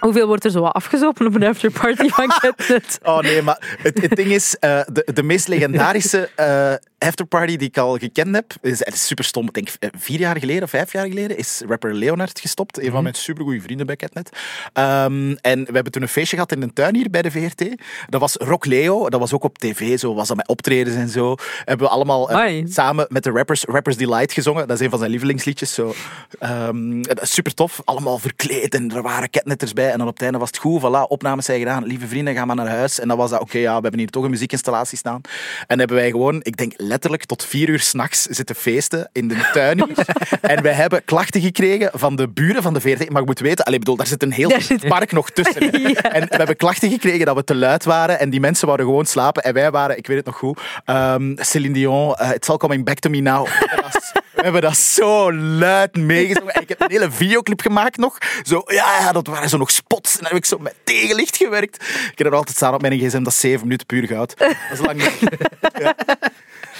Hoeveel 0.00 0.26
wordt 0.26 0.44
er 0.44 0.50
zo 0.50 0.62
afgezopen 0.64 1.26
op 1.26 1.34
een 1.34 1.44
afterparty 1.44 2.08
van 2.08 2.26
Catnet? 2.40 2.98
Oh 3.02 3.18
nee, 3.18 3.42
maar 3.42 3.76
het, 3.82 4.00
het 4.00 4.16
ding 4.16 4.28
is, 4.30 4.56
eh, 4.58 4.80
de, 4.92 5.06
de 5.14 5.22
meest 5.22 5.48
legendarische 5.48 6.28
eh, 6.36 6.72
afterparty 7.06 7.56
die 7.56 7.68
ik 7.68 7.78
al 7.78 7.96
gekend 7.98 8.34
heb, 8.34 8.52
is, 8.60 8.82
is 8.82 9.06
super 9.06 9.24
stom. 9.24 9.46
Ik 9.46 9.54
denk 9.54 9.68
eh, 9.78 9.88
vier 9.98 10.18
jaar 10.18 10.38
geleden 10.38 10.62
of 10.62 10.70
vijf 10.70 10.92
jaar 10.92 11.06
geleden 11.06 11.36
is 11.36 11.62
rapper 11.68 11.94
Leonard 11.94 12.40
gestopt. 12.40 12.82
Een 12.82 12.90
van 12.90 13.02
mijn 13.02 13.14
supergoeie 13.14 13.62
vrienden 13.62 13.86
bij 13.86 13.96
Catnet. 13.96 14.30
Ehm, 14.72 15.34
en 15.40 15.64
we 15.64 15.72
hebben 15.72 15.92
toen 15.92 16.02
een 16.02 16.08
feestje 16.08 16.36
gehad 16.36 16.52
in 16.52 16.62
een 16.62 16.72
tuin 16.72 16.94
hier 16.94 17.10
bij 17.10 17.22
de 17.22 17.30
VRT. 17.30 17.64
Dat 18.08 18.20
was 18.20 18.34
Rock 18.34 18.66
Leo, 18.66 19.08
dat 19.08 19.20
was 19.20 19.32
ook 19.32 19.44
op 19.44 19.58
tv, 19.58 19.98
zo 19.98 20.14
was 20.14 20.28
dat 20.28 20.36
met 20.36 20.48
optredens 20.48 20.96
en 20.96 21.08
zo. 21.08 21.34
Hebben 21.64 21.86
we 21.86 21.92
allemaal 21.92 22.30
eh, 22.30 22.64
samen 22.66 23.06
met 23.08 23.24
de 23.24 23.30
rappers 23.30 23.64
Rappers 23.64 23.96
Delight 23.96 24.32
gezongen. 24.32 24.68
Dat 24.68 24.78
is 24.78 24.84
een 24.84 24.90
van 24.90 24.98
zijn 24.98 25.10
lievelingsliedjes. 25.10 25.74
Zo. 25.74 25.94
Ehm, 26.38 27.02
super 27.20 27.54
tof, 27.54 27.80
allemaal 27.84 28.18
verkleed 28.18 28.74
en 28.74 28.94
er 28.94 29.02
waren 29.02 29.30
Catnetters 29.30 29.72
bij. 29.72 29.90
En 29.90 29.98
dan 29.98 30.06
op 30.06 30.12
het 30.12 30.22
einde 30.22 30.38
was 30.38 30.48
het 30.48 30.58
goed, 30.58 30.80
voilà, 30.82 31.08
opnames 31.08 31.44
zijn 31.44 31.58
gedaan. 31.58 31.84
Lieve 31.84 32.06
vrienden, 32.06 32.34
gaan 32.34 32.46
maar 32.46 32.56
naar 32.56 32.68
huis. 32.68 33.00
En 33.00 33.08
dan 33.08 33.16
was 33.16 33.30
dat, 33.30 33.40
oké, 33.40 33.58
ja, 33.58 33.74
we 33.76 33.82
hebben 33.82 34.00
hier 34.00 34.10
toch 34.10 34.24
een 34.24 34.30
muziekinstallatie 34.30 34.98
staan. 34.98 35.20
En 35.66 35.78
hebben 35.78 35.96
wij 35.96 36.10
gewoon, 36.10 36.40
ik 36.42 36.56
denk 36.56 36.72
letterlijk 36.90 37.24
tot 37.24 37.44
vier 37.44 37.68
uur 37.68 37.80
s'nachts 37.80 38.22
zitten 38.22 38.54
feesten 38.56 39.08
in 39.12 39.28
de 39.28 39.48
tuin 39.52 39.94
en 40.40 40.62
wij 40.62 40.72
hebben 40.72 41.04
klachten 41.04 41.40
gekregen 41.40 41.90
van 41.94 42.16
de 42.16 42.28
buren 42.28 42.62
van 42.62 42.74
de 42.74 42.80
VRT. 42.80 43.10
Maar 43.10 43.20
je 43.20 43.26
moet 43.26 43.38
weten, 43.40 43.64
allee, 43.64 43.78
bedoel, 43.78 43.96
daar 43.96 44.06
zit 44.06 44.22
een 44.22 44.32
heel 44.32 44.60
zit- 44.60 44.88
park 44.88 45.12
nog 45.12 45.30
tussen. 45.30 45.58
Ja. 45.90 46.02
En 46.02 46.20
we 46.28 46.36
hebben 46.36 46.56
klachten 46.56 46.90
gekregen 46.90 47.26
dat 47.26 47.36
we 47.36 47.44
te 47.44 47.54
luid 47.54 47.84
waren 47.84 48.18
en 48.20 48.30
die 48.30 48.40
mensen 48.40 48.66
wouden 48.66 48.86
gewoon 48.86 49.06
slapen. 49.06 49.42
En 49.42 49.54
wij 49.54 49.70
waren, 49.70 49.96
ik 49.96 50.06
weet 50.06 50.16
het 50.16 50.26
nog 50.26 50.36
goed, 50.36 50.60
ehm 50.84 51.32
Celine 51.36 51.74
Dion, 51.74 52.14
eh, 52.14 52.30
It's 52.34 52.48
All 52.48 52.56
Coming 52.56 52.84
Back 52.84 52.98
To 52.98 53.10
Me 53.10 53.20
Now. 53.20 53.46
We 54.40 54.46
hebben 54.46 54.62
dat- 54.62 54.76
zo 54.76 55.32
luid 55.32 55.96
meegezongen. 55.96 56.54
En 56.54 56.62
ik 56.62 56.68
heb 56.68 56.80
een 56.80 56.90
hele 56.90 57.10
videoclip 57.10 57.60
gemaakt 57.60 57.96
nog. 57.96 58.18
Zo, 58.42 58.62
ja, 58.66 59.12
dat 59.12 59.26
waren 59.26 59.48
zo 59.48 59.56
nog 59.56 59.70
spots. 59.70 60.12
En 60.12 60.18
dan 60.20 60.28
heb 60.28 60.36
ik 60.36 60.44
zo 60.44 60.58
met 60.58 60.74
tegenlicht 60.84 61.36
gewerkt. 61.36 61.82
Ik 62.12 62.18
heb 62.18 62.26
er 62.26 62.34
altijd 62.34 62.56
staan 62.56 62.74
op 62.74 62.80
mijn 62.80 62.98
gsm, 62.98 63.22
dat 63.22 63.32
is 63.32 63.40
7 63.40 63.62
minuten 63.62 63.86
puur 63.86 64.06
goud. 64.06 64.34
Dat 64.38 64.48
is 64.72 64.78
lang. 64.80 65.02
Ja. 65.78 65.94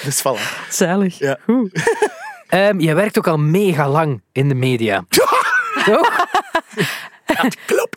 Dus 0.04 0.20
voilà. 0.20 0.68
Zalig. 0.68 1.18
Ja. 1.18 1.38
Goed. 1.44 1.82
Ehm, 2.48 2.78
jij 2.80 2.94
werkt 2.94 3.18
ook 3.18 3.26
al 3.26 3.36
mega 3.38 3.88
lang 3.88 4.22
in 4.32 4.48
de 4.48 4.54
media. 4.54 5.04
Toch? 5.08 6.28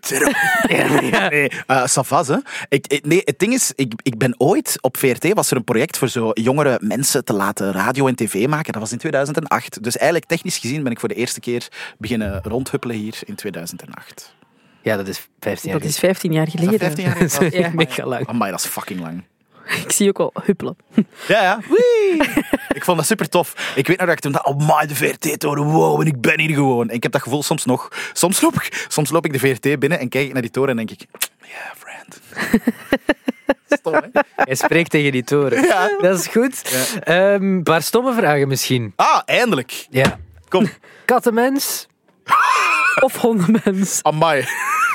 Klopt. 0.07 0.35
Nee, 1.29 1.49
eh 1.67 1.85
Savas, 1.85 2.27
hè. 2.27 2.37
Ik, 2.69 2.87
ik- 2.87 3.05
nee, 3.05 3.21
het 3.25 3.39
ding 3.39 3.53
is, 3.53 3.71
ik, 3.75 3.93
ik 4.03 4.17
ben 4.17 4.35
ooit 4.37 4.77
op 4.81 4.97
VRT 4.97 5.33
was 5.33 5.51
er 5.51 5.57
een 5.57 5.63
project 5.63 5.97
voor 5.97 6.09
zo 6.09 6.31
jongere 6.33 6.77
mensen 6.81 7.25
te 7.25 7.33
laten 7.33 7.71
radio 7.71 8.07
en 8.07 8.15
tv 8.15 8.47
maken. 8.47 8.71
Dat 8.73 8.81
was 8.81 8.91
in 8.91 8.97
2008. 8.97 9.83
Dus 9.83 9.97
eigenlijk 9.97 10.29
technisch 10.29 10.57
gezien 10.57 10.83
ben 10.83 10.91
ik 10.91 10.99
voor 10.99 11.09
de 11.09 11.15
eerste 11.15 11.39
keer 11.39 11.67
beginnen 11.97 12.41
rondhuppelen 12.43 12.95
hier 12.95 13.19
in 13.25 13.35
2008. 13.35 14.35
Ja, 14.81 14.97
dat 14.97 15.07
is 15.07 15.27
15 15.39 15.69
jaar 15.69 15.79
Dat 15.79 15.89
is 15.89 15.99
15 15.99 16.31
jaar 16.33 16.47
geleden. 16.47 16.79
15 16.79 17.03
jaar 17.03 17.13
geleden. 17.15 17.35
geleden? 17.51 17.61
Ja. 17.61 18.21
Amai, 18.25 18.51
dat 18.51 18.59
is 18.59 18.65
fucking 18.65 18.99
lang. 18.99 19.23
Ik 19.85 19.91
zie 19.91 20.09
ook 20.09 20.19
al 20.19 20.33
huppelen. 20.43 20.77
Ja, 21.27 21.41
ja. 21.41 21.59
Wee. 21.69 22.17
ik 22.77 22.83
vond 22.83 22.97
dat 22.97 23.05
super 23.05 23.29
tof. 23.29 23.73
Ik 23.75 23.87
weet 23.87 23.97
nog 23.97 24.07
dat 24.07 24.15
ik 24.15 24.21
toen 24.21 24.31
dacht, 24.31 24.45
oh 24.45 24.57
my, 24.57 24.87
de 24.87 24.95
VRT 24.95 25.39
toren, 25.39 25.63
wow, 25.63 26.01
en 26.01 26.07
ik 26.07 26.21
ben 26.21 26.39
hier 26.39 26.53
gewoon. 26.53 26.89
En 26.89 26.95
ik 26.95 27.03
heb 27.03 27.11
dat 27.11 27.21
gevoel 27.21 27.43
soms 27.43 27.65
nog. 27.65 27.89
Soms 28.13 28.41
loop 28.41 28.53
ik, 28.53 28.85
soms 28.87 29.09
loop 29.09 29.25
ik 29.25 29.33
de 29.33 29.39
VRT 29.39 29.79
binnen 29.79 29.99
en 29.99 30.09
kijk 30.09 30.25
ik 30.25 30.33
naar 30.33 30.41
die 30.41 30.51
toren 30.51 30.69
en 30.69 30.75
denk 30.75 30.91
ik, 30.91 31.05
yeah, 31.39 31.59
friend. 31.77 32.19
Stom, 33.67 33.93
hè? 33.93 34.21
Hij 34.35 34.55
spreekt 34.55 34.89
tegen 34.89 35.11
die 35.11 35.23
toren. 35.23 35.61
Ja. 35.61 35.97
Dat 36.01 36.19
is 36.19 36.27
goed. 36.27 36.61
Ehm, 37.03 37.43
een 37.43 37.63
paar 37.63 37.81
stomme 37.81 38.13
vragen 38.13 38.47
misschien. 38.47 38.93
Ah, 38.95 39.21
eindelijk. 39.25 39.87
Ja. 39.89 40.19
Kom, 40.47 40.69
Kattenmens? 41.05 41.87
Of 43.01 43.15
hondenmens. 43.15 43.99
amai. 44.01 44.45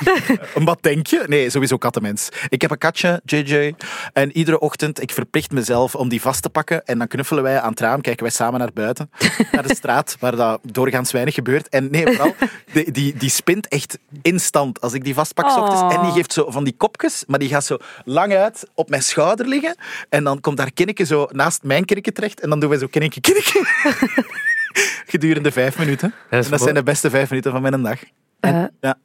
Wat 0.69 0.83
denk 0.83 1.07
je? 1.07 1.23
Nee, 1.27 1.49
sowieso 1.49 1.77
kattenmens. 1.77 2.29
Ik 2.49 2.61
heb 2.61 2.71
een 2.71 2.77
katje, 2.77 3.21
JJ. 3.25 3.73
En 4.13 4.37
iedere 4.37 4.59
ochtend, 4.59 5.01
ik 5.01 5.11
verplicht 5.11 5.51
mezelf 5.51 5.95
om 5.95 6.09
die 6.09 6.21
vast 6.21 6.41
te 6.41 6.49
pakken. 6.49 6.85
En 6.85 6.97
dan 6.97 7.07
knuffelen 7.07 7.43
wij 7.43 7.59
aan 7.59 7.69
het 7.69 7.79
raam, 7.79 8.01
kijken 8.01 8.23
wij 8.23 8.31
samen 8.31 8.59
naar 8.59 8.73
buiten. 8.73 9.09
Naar 9.51 9.67
de 9.67 9.75
straat, 9.75 10.15
waar 10.19 10.35
dat 10.35 10.59
doorgaans 10.63 11.11
weinig 11.11 11.33
gebeurt. 11.33 11.69
En 11.69 11.91
nee, 11.91 12.05
vooral, 12.05 12.35
die, 12.73 12.91
die, 12.91 13.13
die 13.17 13.29
spint 13.29 13.67
echt 13.67 13.97
instant 14.21 14.81
als 14.81 14.93
ik 14.93 15.03
die 15.03 15.13
vastpak 15.13 15.49
's 15.49 15.55
ochtends. 15.55 15.81
Oh. 15.81 15.93
En 15.93 16.01
die 16.03 16.11
geeft 16.11 16.33
zo 16.33 16.51
van 16.51 16.63
die 16.63 16.75
kopjes, 16.77 17.23
maar 17.27 17.39
die 17.39 17.49
gaat 17.49 17.65
zo 17.65 17.77
lang 18.05 18.33
uit 18.33 18.67
op 18.73 18.89
mijn 18.89 19.03
schouder 19.03 19.47
liggen. 19.47 19.75
En 20.09 20.23
dan 20.23 20.41
komt 20.41 20.57
daar 20.57 20.71
Kinneke 20.71 21.05
zo 21.05 21.27
naast 21.31 21.63
mijn 21.63 21.85
Kinneke 21.85 22.11
terecht. 22.11 22.39
En 22.39 22.49
dan 22.49 22.59
doen 22.59 22.69
wij 22.69 22.79
zo 22.79 22.87
Kinneke, 22.87 23.21
Kinneke. 23.21 23.65
Gedurende 25.05 25.51
vijf 25.51 25.77
minuten. 25.77 26.13
Dat 26.29 26.43
en 26.45 26.51
dat 26.51 26.61
zijn 26.61 26.75
de 26.75 26.83
beste 26.83 27.09
vijf 27.09 27.29
minuten 27.29 27.51
van 27.51 27.61
mijn 27.61 27.81
dag. 27.81 27.99
Eh, 28.39 28.63
Ja. 28.81 28.97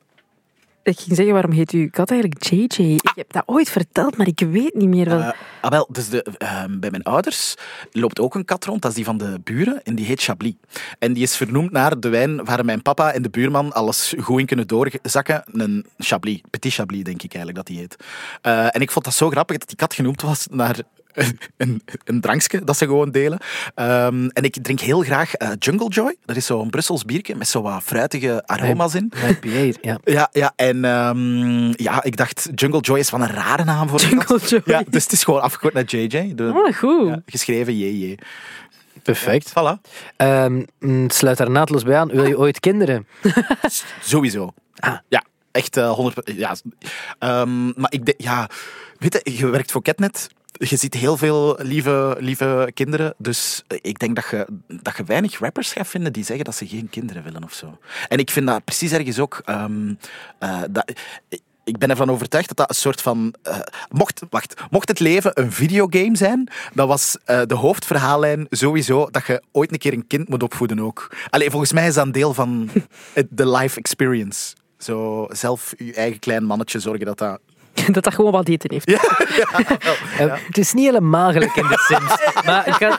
Ik 0.84 1.00
ging 1.00 1.16
zeggen, 1.16 1.32
waarom 1.32 1.52
heet 1.52 1.70
uw 1.70 1.90
kat 1.90 2.10
eigenlijk 2.10 2.44
JJ? 2.44 2.94
Ik 2.94 3.12
heb 3.14 3.32
dat 3.32 3.42
ooit 3.46 3.70
verteld, 3.70 4.16
maar 4.16 4.26
ik 4.26 4.40
weet 4.50 4.74
niet 4.74 4.88
meer 4.88 5.08
wel. 5.08 5.20
Eh, 5.20 5.32
ah, 5.60 5.70
wel, 5.70 5.88
dus 5.90 6.08
de, 6.08 6.22
ehm, 6.38 6.78
bij 6.78 6.90
mijn 6.90 7.02
ouders 7.02 7.54
loopt 7.92 8.20
ook 8.20 8.34
een 8.34 8.44
kat 8.44 8.64
rond, 8.64 8.82
dat 8.82 8.90
is 8.90 8.96
die 8.96 9.04
van 9.04 9.18
de 9.18 9.40
buren, 9.44 9.82
en 9.82 9.94
die 9.94 10.06
heet 10.06 10.22
Chablis. 10.22 10.54
En 10.98 11.12
die 11.12 11.22
is 11.22 11.36
vernoemd 11.36 11.70
naar 11.70 12.00
de 12.00 12.08
wijn 12.08 12.44
waar 12.44 12.64
mijn 12.64 12.82
papa 12.82 13.12
en 13.12 13.22
de 13.22 13.30
buurman 13.30 13.72
alles 13.72 14.14
goed 14.20 14.40
in 14.40 14.46
kunnen 14.46 14.66
doorzakken. 14.66 15.44
Een 15.52 15.86
Chablis, 15.98 16.40
Petit 16.50 16.72
Chablis 16.72 17.02
denk 17.02 17.22
ik 17.22 17.34
eigenlijk 17.34 17.56
dat 17.56 17.66
die 17.66 17.78
heet. 17.78 17.96
Eh, 18.42 18.74
en 18.74 18.80
ik 18.80 18.90
vond 18.90 19.04
dat 19.04 19.14
zo 19.14 19.30
grappig 19.30 19.58
dat 19.58 19.68
die 19.68 19.76
kat 19.76 19.94
genoemd 19.94 20.22
was 20.22 20.46
naar 20.50 20.76
een, 21.56 21.82
een, 22.04 22.20
drankje 22.20 22.64
dat 22.64 22.76
ze 22.76 22.84
gewoon 22.84 23.10
delen. 23.10 23.38
Ehm, 23.74 24.28
en 24.28 24.42
ik 24.42 24.56
drink 24.62 24.80
heel 24.80 25.00
graag 25.00 25.34
eh, 25.34 25.48
Jungle 25.58 25.88
Joy. 25.88 26.16
Dat 26.24 26.36
is 26.36 26.46
zo'n 26.46 26.70
Brussels 26.70 27.04
biertje 27.04 27.34
met 27.34 27.48
zo 27.48 27.62
wat 27.62 27.82
fruitige 27.82 28.42
aroma's 28.46 28.94
in. 28.94 29.12
IPA, 29.28 29.78
ja. 29.80 29.98
Ja, 30.14 30.28
ja, 30.32 30.52
en 30.56 30.84
ehm, 30.84 31.82
ja, 31.82 32.02
ik 32.02 32.16
dacht 32.16 32.48
Jungle 32.54 32.80
Joy 32.80 32.98
is 32.98 33.10
wel 33.10 33.20
een 33.20 33.30
rare 33.30 33.64
naam 33.64 33.88
voor. 33.88 34.00
Jungle 34.00 34.38
Joy. 34.38 34.62
Ja, 34.64 34.82
dus 34.90 35.02
het 35.02 35.12
is 35.12 35.24
gewoon 35.24 35.42
afgekort 35.42 35.74
naar 35.74 35.84
JJ. 35.84 36.34
De, 36.34 36.52
Oh, 36.54 36.72
goed. 36.74 37.08
ja, 37.08 37.22
geschreven 37.26 37.78
JJ. 37.78 38.18
Perfect. 39.02 39.50
Voilà. 39.50 39.80
Ehm, 40.16 40.62
mm, 40.78 41.10
sluit 41.10 41.38
daar 41.38 41.50
naadloos 41.50 41.82
bij 41.82 41.96
aan. 41.96 42.08
Wil 42.08 42.26
je 42.26 42.38
ooit 42.38 42.60
kinderen? 42.60 43.06
Sowieso. 44.00 44.52
Ah. 44.74 44.96
Ja, 45.08 45.24
echt 45.50 45.76
eh 45.76 45.90
100 45.90 46.32
Ja. 46.34 46.56
Ehm, 47.18 47.64
maar 47.66 47.92
ik 47.92 48.04
denk, 48.04 48.20
ja, 48.20 48.48
weet 48.98 49.20
je, 49.22 49.36
je 49.36 49.46
werkt 49.46 49.72
voor 49.72 49.82
Catnet. 49.82 50.28
Je 50.58 50.76
ziet 50.76 50.94
heel 50.94 51.16
veel 51.16 51.58
lieve, 51.58 52.16
lieve 52.18 52.70
kinderen. 52.74 53.14
Dus 53.18 53.62
ik 53.80 53.98
denk 53.98 54.16
dat 54.16 54.24
je, 54.30 54.46
dat 54.82 54.96
je 54.96 55.04
weinig 55.04 55.38
rappers 55.38 55.72
gaat 55.72 55.88
vinden 55.88 56.12
die 56.12 56.24
zeggen 56.24 56.44
dat 56.44 56.54
ze 56.54 56.66
geen 56.66 56.90
kinderen 56.90 57.22
willen 57.22 57.44
of 57.44 57.52
zo. 57.52 57.78
En 58.08 58.18
ik 58.18 58.30
vind 58.30 58.46
dat 58.46 58.64
precies 58.64 58.92
ergens 58.92 59.18
ook. 59.18 59.42
ehm, 59.44 59.94
eh, 60.38 60.62
dat, 60.70 60.92
ik 61.64 61.78
ben 61.78 61.90
ervan 61.90 62.10
overtuigd 62.10 62.48
dat 62.48 62.56
dat 62.56 62.68
een 62.68 62.74
soort 62.74 63.00
van. 63.00 63.34
eh, 63.42 63.58
mocht, 63.90 64.22
wacht, 64.30 64.54
mocht 64.70 64.88
het 64.88 65.00
leven 65.00 65.30
een 65.34 65.52
videogame 65.52 66.16
zijn, 66.16 66.48
dan 66.74 66.88
was 66.88 67.16
eh, 67.24 67.40
de 67.46 67.54
hoofdverhaallijn 67.54 68.46
sowieso 68.50 69.08
dat 69.10 69.26
je 69.26 69.42
ooit 69.52 69.72
een 69.72 69.78
keer 69.78 69.92
een 69.92 70.06
kind 70.06 70.28
moet 70.28 70.42
opvoeden 70.42 70.80
ook. 70.80 71.16
Allee, 71.30 71.50
volgens 71.50 71.72
mij 71.72 71.86
is 71.86 71.94
dat 71.94 72.06
een 72.06 72.12
deel 72.12 72.34
van 72.34 72.70
de 73.30 73.48
life 73.50 73.78
experience. 73.78 74.54
Zo 74.78 75.26
zelf 75.30 75.74
je 75.76 75.94
eigen 75.94 76.18
klein 76.18 76.44
mannetje 76.44 76.78
zorgen 76.78 77.06
dat 77.06 77.18
dat. 77.18 77.40
Dat 77.92 78.04
dat 78.04 78.14
gewoon 78.14 78.32
wat 78.32 78.48
eten 78.48 78.70
heeft. 78.72 78.88
Eh, 80.18 80.34
Het 80.46 80.58
is 80.58 80.72
niet 80.72 80.84
helemaal 80.84 81.32
gelijk 81.32 81.56
in 81.56 81.66
de 81.66 81.78
Sims. 81.78 82.32
maar 82.46 82.68
ik 82.68 82.74
ga, 82.74 82.98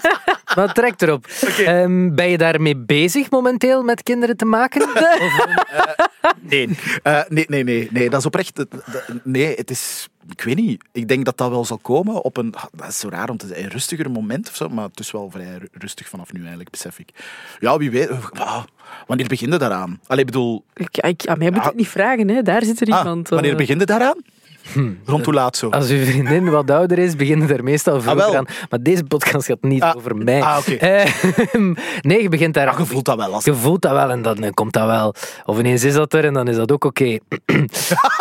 maar 0.56 0.74
trek 0.74 1.01
erop. 1.01 1.25
Ehm, 1.65 2.13
ben 2.15 2.30
je 2.30 2.38
daarmee 2.38 2.77
bezig 2.77 3.30
momenteel 3.30 3.84
met 3.84 4.04
kinderen 4.04 4.38
te 4.38 4.46
maken? 4.46 4.88
Nee. 6.42 6.77
Eh, 7.04 7.22
nee, 7.30 7.46
nee, 7.48 7.63
nee, 7.63 7.88
nee. 7.92 8.10
Dat 8.10 8.20
is 8.20 8.25
oprecht. 8.25 8.65
Nee, 9.24 9.56
het 9.56 9.70
is. 9.70 10.08
Ik 10.30 10.42
weet 10.42 10.56
niet. 10.56 10.84
Ik 10.92 11.08
denk 11.08 11.25
dat 11.25 11.38
dat 11.38 11.50
wel 11.50 11.65
zal 11.65 11.77
komen 11.77 12.24
op 12.24 12.38
een. 12.38 12.54
Dat 12.72 12.88
is 12.88 13.00
zo 13.00 13.10
raar 13.10 13.30
om 13.30 13.38
te 13.38 13.48
zeggen. 13.48 13.65
Een 13.65 13.72
rustiger 13.72 14.12
moment 14.12 14.48
of 14.50 14.56
zo. 14.56 14.70
Maar 14.70 14.86
het 14.86 15.00
is 15.00 15.12
wel 15.12 15.30
vrij 15.32 15.58
ru- 15.58 15.68
rustig 15.72 16.10
vanaf 16.10 16.32
nu, 16.34 16.39
eigenlijk, 16.39 16.70
besef 16.70 17.00
ik. 17.00 17.10
Ja, 17.60 17.77
wie 17.77 17.92
weet. 17.92 18.10
Ah, 18.34 18.63
Wanneer 19.08 19.27
begin 19.27 19.51
je 19.51 19.58
daaraan? 19.58 20.00
Allee, 20.08 20.25
bedoel. 20.25 20.63
Ik, 20.74 20.98
ik, 20.98 21.27
aan 21.27 21.38
mij 21.38 21.48
moet 21.48 21.56
Ja. 21.56 21.62
je 21.62 21.68
het 21.68 21.77
niet 21.77 21.88
vragen, 21.88 22.27
hè. 22.30 22.42
daar 22.42 22.63
zit 22.63 22.82
er 22.82 22.92
ah, 22.94 22.98
iemand. 23.00 23.30
wanneer 23.30 23.51
eh. 23.51 23.58
begin 23.58 23.80
je 23.80 24.15
daaraan? 24.74 24.98
Rond 25.05 25.25
hoe 25.25 25.34
laat 25.34 25.57
zo? 25.57 25.69
Als 25.69 25.89
uw 25.89 26.05
vriendin 26.05 26.50
wat 26.50 26.72
ouder 26.72 26.98
is, 27.00 27.15
beginnen 27.15 27.50
er 27.50 27.63
meestal 27.63 28.01
vroeger 28.01 28.24
Ah, 28.25 28.36
aan. 28.36 28.45
Maar 28.69 28.81
deze 28.81 29.03
podcast 29.03 29.45
gaat 29.45 29.62
niet 29.62 29.81
Ah, 29.81 29.95
over 29.95 30.15
mij. 30.15 30.41
ah, 30.41 30.57
oké. 30.60 30.74
Eh, 30.74 31.05
nee, 32.01 32.22
je 32.22 32.29
begint 32.29 32.53
daar 32.53 32.65
Ja, 32.65 32.75
je 32.77 32.86
voelt 32.86 33.05
dat 33.05 33.17
wel. 33.17 33.34
Als... 33.34 33.45
Je 33.45 33.53
voelt 33.53 33.81
dat 33.81 33.91
wel 33.91 34.10
en 34.10 34.22
dan 34.22 34.38
eh, 34.43 34.50
komt 34.53 34.74
dat 34.74 34.86
wel. 34.86 35.13
Of 35.45 35.60
ineens 35.60 35.84
is 35.84 35.93
dat 35.93 36.13
er 36.13 36.25
en 36.25 36.34
dan 36.34 36.48
is 36.48 36.55
dat 36.55 36.72
ook 36.72 36.84
oké. 36.84 37.17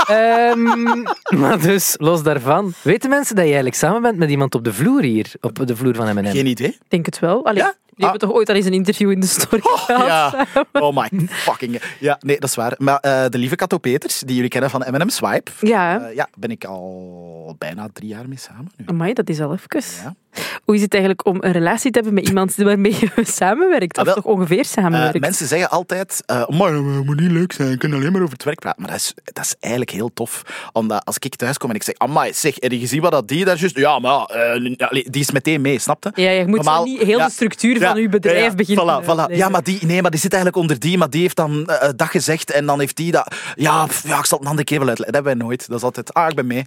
Ehm, 0.07 1.03
maar 1.41 1.61
dus, 1.61 1.95
los 1.99 2.23
daarvan. 2.23 2.73
Weten 2.83 3.11
mensen 3.11 3.35
dat 3.35 3.45
je 3.45 3.51
eigenlijk 3.51 3.81
samen 3.81 4.03
bent 4.03 4.17
met 4.19 4.31
iemand 4.31 4.55
op 4.55 4.65
de 4.65 4.73
vloer 4.73 5.03
hier? 5.03 5.33
Op 5.41 5.67
de 5.67 5.77
vloer 5.77 5.95
van 5.95 6.15
M&M? 6.15 6.25
Geen 6.27 6.47
idee. 6.47 6.69
Ik 6.69 6.81
denk 6.89 7.07
het 7.07 7.19
wel. 7.19 7.45
Allee, 7.45 7.63
Ja? 7.63 7.75
Die 7.95 8.05
hebben 8.05 8.29
toch 8.29 8.33
ooit 8.33 8.49
al 8.49 8.55
eens 8.55 8.67
een 8.67 8.73
interview 8.73 9.11
in 9.11 9.21
de 9.21 9.27
story 9.27 9.61
gehad? 9.65 10.07
Ja. 10.07 10.47
Oh 10.73 10.97
my 10.97 11.09
fucking. 11.29 11.81
Ja, 12.01 12.19
nee, 12.21 12.41
dat 12.41 12.49
is 12.49 12.55
waar. 12.57 12.75
Maar 12.79 12.99
eh, 12.99 13.25
de 13.29 13.39
lieve 13.39 13.57
Kato 13.57 13.79
Peters, 13.79 14.19
die 14.21 14.35
jullie 14.35 14.51
kennen 14.51 14.71
van 14.71 14.85
M&M 14.91 15.09
Swipe. 15.09 15.51
Ja. 15.61 16.09
eh, 16.09 16.15
ja, 16.15 16.29
ben 16.39 16.51
ik 16.51 16.65
al 16.65 17.55
bijna 17.59 17.89
drie 17.93 18.09
jaar 18.09 18.29
mee 18.29 18.39
samen 18.39 18.73
nu. 18.77 18.85
Amai, 18.87 19.13
dat 19.13 19.29
is 19.29 19.41
al 19.41 19.53
even. 19.53 19.83
Ja. 20.03 20.15
Hoe 20.65 20.75
is 20.75 20.81
het 20.83 20.93
eigenlijk 20.93 21.27
om 21.27 21.37
een 21.41 21.53
relatie 21.53 21.91
te 21.91 21.99
hebben 21.99 22.15
met 22.15 22.29
iemand 22.29 22.55
waarmee 22.69 22.97
je 23.01 23.11
samenwerkt? 23.25 23.99
Of 23.99 24.09
Ah, 24.09 24.15
toch 24.15 24.25
ongeveer 24.25 24.65
samenwerkt? 24.65 25.15
Eh, 25.15 25.21
mensen 25.21 25.47
zeggen 25.47 25.71
altijd, 25.71 26.23
eh 26.27 26.49
maar 26.49 26.73
dat 26.73 26.83
moet 26.83 27.21
niet 27.21 27.31
leuk 27.31 27.53
zijn, 27.53 27.71
je 27.71 27.77
kunt 27.77 27.95
alleen 27.95 28.13
maar 28.13 28.21
over 28.21 28.33
het 28.33 28.45
werk 28.45 28.59
praten. 28.59 28.83
Maar 28.83 28.91
dat 28.91 29.01
is, 29.01 29.15
dat 29.25 29.45
is 29.45 29.55
eigenlijk 29.61 29.93
heel 29.93 30.11
tof. 30.15 30.43
Omdat 30.73 31.05
als 31.05 31.17
ik 31.19 31.37
thuis 31.37 31.59
kom 31.59 31.71
en 31.71 31.77
ik 31.77 31.83
zeg, 31.83 31.95
amai, 31.99 32.33
zeg, 32.33 32.55
heb 32.59 32.73
je 32.73 32.79
gezien 32.79 33.01
wat 33.01 33.13
dat 33.13 33.29
die 33.29 33.45
daar 33.45 33.57
juist... 33.57 33.77
Ja, 33.77 33.99
maar 33.99 34.25
eh, 34.25 34.61
die 34.91 35.21
is 35.23 35.31
meteen 35.31 35.61
mee, 35.61 35.79
snapte? 35.79 36.13
ja, 36.15 36.31
je 36.31 36.47
moet 36.47 36.57
Normaal- 36.57 36.85
niet 36.85 37.01
heel 37.03 37.19
ja. 37.19 37.27
de 37.27 37.33
structuur 37.33 37.81
van 37.81 38.01
je 38.01 38.09
bedrijf 38.09 38.45
ja, 38.45 38.55
beginnen. 38.55 39.03
Voilà, 39.03 39.05
voilà. 39.05 39.29
Nee. 39.29 39.37
Ja, 39.37 39.49
maar 39.49 39.63
die, 39.63 39.87
nee, 39.87 40.03
maar 40.03 40.11
die 40.11 40.21
zit 40.21 40.33
eigenlijk 40.33 40.63
onder 40.63 40.79
die, 40.79 40.99
maar 40.99 41.11
die 41.11 41.21
heeft 41.21 41.37
dan 41.37 41.65
dat 41.97 42.09
gezegd 42.09 42.51
en 42.51 42.67
dan 42.67 42.81
heeft 42.81 42.97
die 42.97 43.13
dat... 43.13 43.35
Ja, 43.55 43.87
pff, 43.87 44.03
ja 44.09 44.19
ik 44.19 44.25
zal 44.25 44.39
het 44.39 44.41
een 44.41 44.51
andere 44.51 44.65
keer 44.67 44.79
wel 44.79 44.89
uitleggen. 44.89 45.15
Dat 45.15 45.25
hebben 45.25 45.39
wij 45.39 45.49
nooit. 45.49 45.69
Dat 45.69 45.79
is 45.79 45.85
altijd, 45.85 46.15
ah, 46.15 46.29
ik 46.29 46.35
ben 46.35 46.47
mee. 46.47 46.67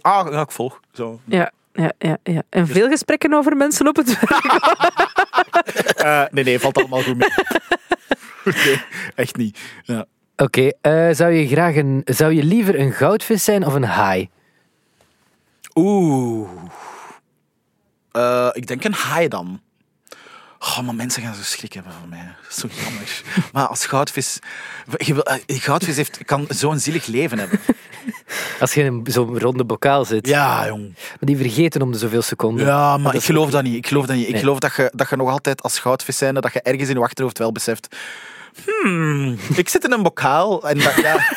Ah, 0.00 0.40
ik 0.40 0.50
volg. 0.50 0.80
Zo. 0.92 1.20
Ja, 1.24 1.50
ja, 1.76 1.92
ja, 1.98 2.16
ja. 2.22 2.42
En 2.50 2.64
Dus- 2.64 2.72
veel 2.72 2.88
gesprekken 2.88 3.32
over 3.34 3.56
mensen 3.56 3.88
op 3.88 3.96
het 3.96 4.18
werk. 4.20 4.40
Eh, 5.96 6.24
nee, 6.30 6.44
nee, 6.44 6.58
valt 6.60 6.76
allemaal 6.78 7.02
goed 7.02 7.16
mee. 7.16 7.28
nee, 8.64 8.82
echt 9.14 9.36
niet. 9.36 9.58
Ja. 9.82 10.04
Oké, 10.36 10.70
eh, 10.80 11.08
zou 11.12 11.32
je 11.32 11.48
graag 11.48 11.76
een... 11.76 12.02
Zou 12.04 12.32
je 12.32 12.42
liever 12.44 12.80
een 12.80 12.92
goudvis 12.92 13.44
zijn 13.44 13.66
of 13.66 13.74
een 13.74 13.84
haai? 13.84 14.28
Oeh. 15.74 16.48
Eh, 18.12 18.48
ik 18.52 18.66
denk 18.66 18.84
een 18.84 18.92
haai 18.92 19.28
dan. 19.28 19.60
Oh, 20.66 20.80
maar 20.80 20.94
mensen 20.94 21.22
gaan 21.22 21.34
zo 21.34 21.42
schrik 21.42 21.72
hebben 21.72 21.92
van 22.00 22.08
mij. 22.08 22.34
Dat 22.42 22.50
is 22.50 22.56
zo 22.56 22.68
jammer. 22.84 23.22
maar 23.52 23.66
als 23.66 23.86
goudvis... 23.86 24.38
Je 24.96 25.14
wil, 25.14 25.22
eh, 25.22 25.60
goudvis 25.60 25.96
heeft, 25.96 26.24
kan 26.24 26.44
zo'n 26.48 26.78
zielig 26.78 27.06
leven 27.06 27.38
hebben. 27.38 27.60
Als 28.60 28.74
je 28.74 28.82
in 28.82 29.06
zo'n 29.08 29.38
ronde 29.38 29.64
bokaal 29.64 30.04
zit. 30.04 30.26
Ja, 30.28 30.66
jong. 30.66 30.82
Maar 30.94 31.16
die 31.18 31.36
vergeten 31.36 31.82
om 31.82 31.92
de 31.92 31.98
zoveel 31.98 32.22
seconden. 32.22 32.66
Ja, 32.66 32.96
maar 32.96 33.14
ik 33.14 33.22
geloof 33.22 33.50
dat 33.50 33.62
niet. 33.62 33.74
Ik 33.74 33.86
geloof 33.86 34.06
dat 34.06 34.16
niet. 34.16 34.26
Ik 34.26 34.32
Nee. 34.32 34.40
geloof 34.40 34.58
dat 34.58 34.74
je, 34.76 34.90
dat 34.94 35.08
je 35.10 35.16
nog 35.16 35.30
altijd 35.30 35.62
als 35.62 35.78
goudvis 35.78 36.16
zijnde, 36.18 36.40
dat 36.40 36.52
je 36.52 36.62
ergens 36.62 36.88
in 36.88 36.96
je 36.96 37.02
achterhoofd 37.02 37.38
wel 37.38 37.52
beseft... 37.52 37.96
Hmm, 38.82 39.38
ik 39.54 39.68
zit 39.68 39.84
in 39.84 39.92
een 39.92 40.02
bokaal 40.02 40.68
en 40.68 40.78
dat, 40.78 40.94
ja, 40.94 41.16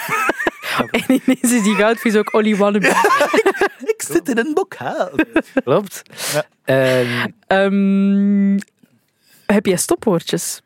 En 0.91 1.03
ineens 1.07 1.53
is 1.53 1.63
die 1.63 1.75
goudvis 1.75 2.15
ook 2.15 2.33
Olly 2.33 2.55
Wannabe. 2.55 2.87
ik 3.95 4.01
zit 4.07 4.29
in 4.29 4.37
een 4.37 4.53
bokaal. 4.53 5.09
Klopt. 5.63 6.01
Ja. 6.33 6.43
Ehm, 6.65 7.27
Ehm, 7.47 8.57
heb 9.53 9.65
jij 9.65 9.77
stopwoordjes? 9.77 10.61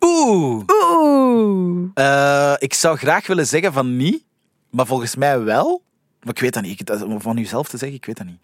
Oeh. 0.00 0.64
Oeh. 1.00 1.88
Eh, 1.94 2.54
ik 2.58 2.74
zou 2.74 2.96
graag 2.96 3.26
willen 3.26 3.46
zeggen 3.46 3.72
van 3.72 3.96
niet, 3.96 4.22
maar 4.70 4.86
volgens 4.86 5.16
mij 5.16 5.40
wel. 5.40 5.82
Maar 6.22 6.34
ik 6.34 6.40
weet 6.40 6.54
dat 6.54 6.62
niet. 6.62 6.90
Om 7.02 7.20
van 7.20 7.36
uzelf 7.38 7.68
te 7.68 7.76
zeggen, 7.76 7.96
ik 7.98 8.04
weet 8.04 8.16
dat 8.16 8.26
niet. 8.26 8.40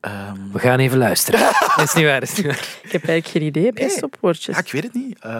Ehm, 0.00 0.36
we 0.52 0.58
gaan 0.58 0.78
even 0.78 0.98
luisteren. 0.98 1.40
dat 1.76 1.84
is 1.88 1.92
niet 1.94 2.04
waar. 2.04 2.22
Is 2.22 2.34
niet 2.36 2.46
waar. 2.46 2.68
Ik 2.82 2.92
heb 2.92 3.04
eigenlijk 3.04 3.26
geen 3.26 3.42
idee. 3.42 3.64
Heb 3.64 3.78
Nee. 3.78 3.88
stopwoordjes? 3.90 4.56
ja, 4.56 4.62
ik 4.62 4.72
weet 4.72 4.82
het 4.82 4.94
niet. 4.94 5.18
Eh, 5.20 5.30